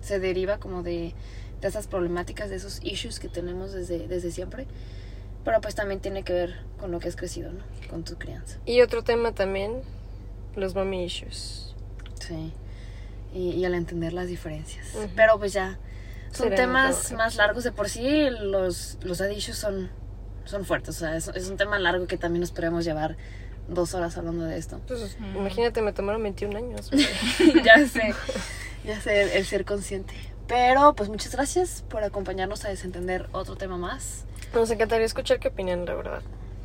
se 0.01 0.19
deriva 0.19 0.59
como 0.59 0.83
de, 0.83 1.15
de 1.61 1.69
esas 1.69 1.87
problemáticas, 1.87 2.51
de 2.51 2.57
esos 2.57 2.81
issues 2.83 3.19
que 3.21 3.29
tenemos 3.29 3.73
desde, 3.73 4.09
desde 4.09 4.31
siempre. 4.31 4.67
Pero 5.45 5.61
pues 5.61 5.75
también 5.75 6.01
tiene 6.01 6.25
que 6.25 6.33
ver 6.33 6.61
con 6.79 6.91
lo 6.91 6.99
que 7.01 7.09
has 7.09 7.17
crecido, 7.17 7.53
¿no? 7.53 7.61
Con 7.89 8.05
tu 8.05 8.17
crianza. 8.17 8.59
Y 8.67 8.81
otro 8.83 9.03
tema 9.03 9.33
también, 9.33 9.81
los 10.57 10.75
mommy 10.75 11.05
issues. 11.05 11.75
Sí. 12.21 12.53
Y, 13.33 13.51
y 13.53 13.65
al 13.65 13.75
entender 13.75 14.13
las 14.13 14.27
diferencias. 14.27 14.95
Ujú. 14.95 15.09
Pero 15.15 15.39
pues 15.39 15.53
ya, 15.53 15.79
son 16.33 16.55
temas 16.55 17.13
más 17.13 17.37
largos 17.37 17.65
de 17.65 17.73
por 17.73 17.89
sí. 17.89 18.29
Los, 18.31 18.99
los 19.03 19.21
issues 19.21 19.57
son, 19.57 19.91
son 20.45 20.65
fuertes. 20.65 20.97
O 20.97 20.99
sea, 20.99 21.17
es, 21.17 21.29
es 21.29 21.49
un 21.49 21.57
tema 21.57 21.79
largo 21.79 22.07
que 22.07 22.19
también 22.19 22.41
nos 22.41 22.51
podemos 22.51 22.85
llevar 22.85 23.17
dos 23.69 23.95
horas 23.95 24.17
hablando 24.17 24.45
de 24.45 24.59
esto. 24.59 24.81
Pues, 24.87 25.17
imagínate, 25.37 25.83
me 25.83 25.93
tomaron 25.93 26.23
21 26.23 26.57
años. 26.59 26.91
ya 27.65 27.87
sé, 27.87 28.15
ya 28.85 29.01
sé, 29.01 29.23
el, 29.23 29.29
el 29.31 29.45
ser 29.47 29.65
consciente. 29.65 30.15
Pero 30.47 30.95
pues 30.95 31.11
muchas 31.11 31.33
gracias 31.33 31.85
por 31.89 32.03
acompañarnos 32.03 32.65
a 32.65 32.69
desentender 32.69 33.29
otro 33.33 33.57
tema 33.57 33.77
más. 33.77 34.25
Nos 34.55 34.71
encantaría 34.71 35.05
escuchar 35.05 35.39
qué 35.39 35.49
opinan, 35.49 35.85
la 35.85 35.95
verdad, 35.95 36.23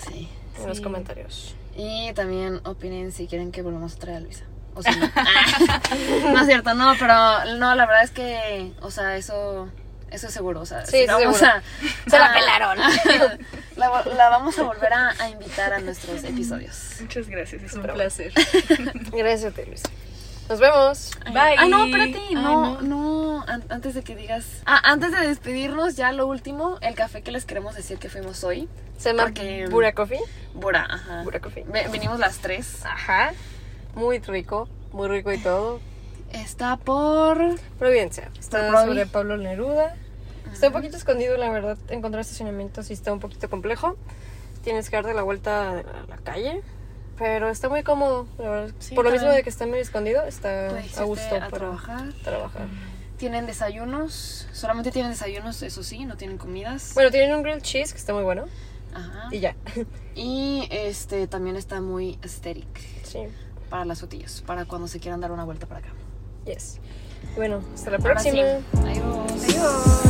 Sí. 0.07 0.29
en 0.61 0.67
los 0.67 0.79
comentarios. 0.79 1.55
Y 1.75 2.13
también 2.13 2.61
opinen 2.65 3.11
si 3.11 3.27
quieren 3.27 3.51
que 3.51 3.61
volvamos 3.61 3.95
a 3.95 3.99
traer 3.99 4.17
a 4.17 4.19
Luisa. 4.21 4.45
O 4.75 4.81
si 4.81 4.89
no. 4.91 5.05
no 6.33 6.39
es 6.39 6.45
cierto, 6.47 6.73
no, 6.75 6.93
pero 6.97 7.13
no, 7.57 7.75
la 7.75 7.85
verdad 7.85 8.03
es 8.03 8.11
que, 8.11 8.71
o 8.81 8.89
sea, 8.89 9.17
eso, 9.17 9.67
eso 10.13 10.27
es 10.27 10.33
seguro. 10.33 10.61
O 10.61 10.65
sea, 10.65 10.85
Sí, 10.85 11.01
sí, 11.01 11.05
vamos 11.07 11.37
seguro. 11.37 11.57
a. 11.57 11.61
Se 12.09 12.17
la 12.19 12.25
a- 12.27 12.33
pelaron. 12.33 12.77
la, 14.17 14.29
vamos 14.29 14.57
a 14.59 14.63
volver 14.63 14.93
a, 14.93 15.09
a 15.19 15.29
invitar 15.29 15.73
a 15.73 15.79
nuestros 15.79 16.23
episodios. 16.23 16.95
Muchas 17.01 17.27
gracias, 17.27 17.63
es 17.63 17.73
un 17.73 17.81
Pero- 17.81 17.93
placer. 17.95 18.31
Gracias 19.11 19.51
a 19.51 19.55
ti, 19.55 19.61
Luis. 19.67 19.83
Nos 20.49 20.59
vemos. 20.59 21.11
Bye. 21.27 21.55
Ah, 21.57 21.65
no, 21.69 21.85
espérate, 21.85 22.19
Ay, 22.29 22.35
no, 22.35 22.81
no, 22.81 23.43
an- 23.47 23.63
antes 23.69 23.93
de 23.95 24.03
que 24.03 24.15
digas. 24.15 24.45
Ah, 24.65 24.81
antes 24.83 25.11
de 25.13 25.25
despedirnos, 25.27 25.95
ya 25.95 26.11
lo 26.11 26.27
último, 26.27 26.77
el 26.81 26.95
café 26.95 27.21
que 27.21 27.31
les 27.31 27.45
queremos 27.45 27.75
decir 27.75 27.97
que 27.97 28.09
fuimos 28.09 28.43
hoy. 28.43 28.67
Se 28.97 29.09
llama 29.09 29.23
Porque- 29.23 29.67
Bura 29.69 29.93
Coffee. 29.93 30.19
Bura, 30.53 30.85
ajá. 30.89 31.23
Bura 31.23 31.39
Coffee. 31.39 31.63
Ve- 31.67 31.87
venimos 31.91 32.19
las 32.19 32.39
tres. 32.39 32.85
Ajá. 32.85 33.31
Muy 33.95 34.19
rico, 34.19 34.67
muy 34.91 35.07
rico 35.07 35.31
y 35.31 35.37
todo. 35.37 35.79
Está 36.31 36.75
por. 36.77 37.37
Providencia. 37.79 38.29
Está 38.39 38.67
Por 38.71 38.81
sobre 38.87 39.05
Pablo 39.05 39.37
Neruda. 39.37 39.95
Está 40.53 40.67
un 40.67 40.73
poquito 40.73 40.95
escondido, 40.97 41.35
la 41.37 41.49
verdad. 41.49 41.77
Encontrar 41.89 42.21
estacionamiento 42.21 42.83
sí 42.83 42.93
está 42.93 43.11
un 43.11 43.19
poquito 43.19 43.49
complejo. 43.49 43.97
Tienes 44.63 44.89
que 44.89 44.95
darte 44.95 45.13
la 45.13 45.23
vuelta 45.23 45.71
a 45.71 45.83
la 46.07 46.17
calle. 46.23 46.61
Pero 47.17 47.49
está 47.49 47.69
muy 47.69 47.83
cómodo, 47.83 48.25
la 48.39 48.49
verdad. 48.49 48.75
Sí, 48.79 48.95
Por 48.95 49.05
lo 49.05 49.11
mismo 49.11 49.29
de 49.29 49.43
que 49.43 49.49
está 49.49 49.65
medio 49.65 49.81
escondido, 49.81 50.23
está 50.23 50.69
Puedes 50.69 50.97
a 50.97 51.03
gusto 51.03 51.23
irte 51.25 51.35
a 51.37 51.39
para 51.49 51.57
trabajar. 51.57 52.13
trabajar. 52.23 52.67
Tienen 53.17 53.45
desayunos. 53.45 54.47
Solamente 54.51 54.89
tienen 54.91 55.11
desayunos, 55.11 55.61
eso 55.61 55.83
sí, 55.83 56.05
no 56.05 56.17
tienen 56.17 56.37
comidas. 56.37 56.91
Bueno, 56.95 57.11
tienen 57.11 57.35
un 57.35 57.43
grilled 57.43 57.61
cheese 57.61 57.91
que 57.93 57.99
está 57.99 58.13
muy 58.13 58.23
bueno. 58.23 58.45
Ajá. 58.95 59.27
Y 59.31 59.39
ya. 59.39 59.55
Y 60.15 60.67
este 60.71 61.27
también 61.27 61.55
está 61.55 61.81
muy 61.81 62.17
aesthetic 62.23 62.67
Sí. 63.03 63.19
para 63.69 63.85
las 63.85 64.01
fotillos, 64.01 64.43
para 64.45 64.65
cuando 64.65 64.87
se 64.87 64.99
quieran 64.99 65.19
dar 65.21 65.31
una 65.31 65.43
vuelta 65.43 65.67
para 65.67 65.79
acá. 65.81 65.89
Yes. 66.45 66.79
Bueno, 67.35 67.61
hasta 67.73 67.91
la 67.91 67.97
Ahora 67.97 68.19
sí. 68.19 68.31
próxima. 68.31 68.89
Adiós. 68.91 69.43
Adiós. 69.43 70.02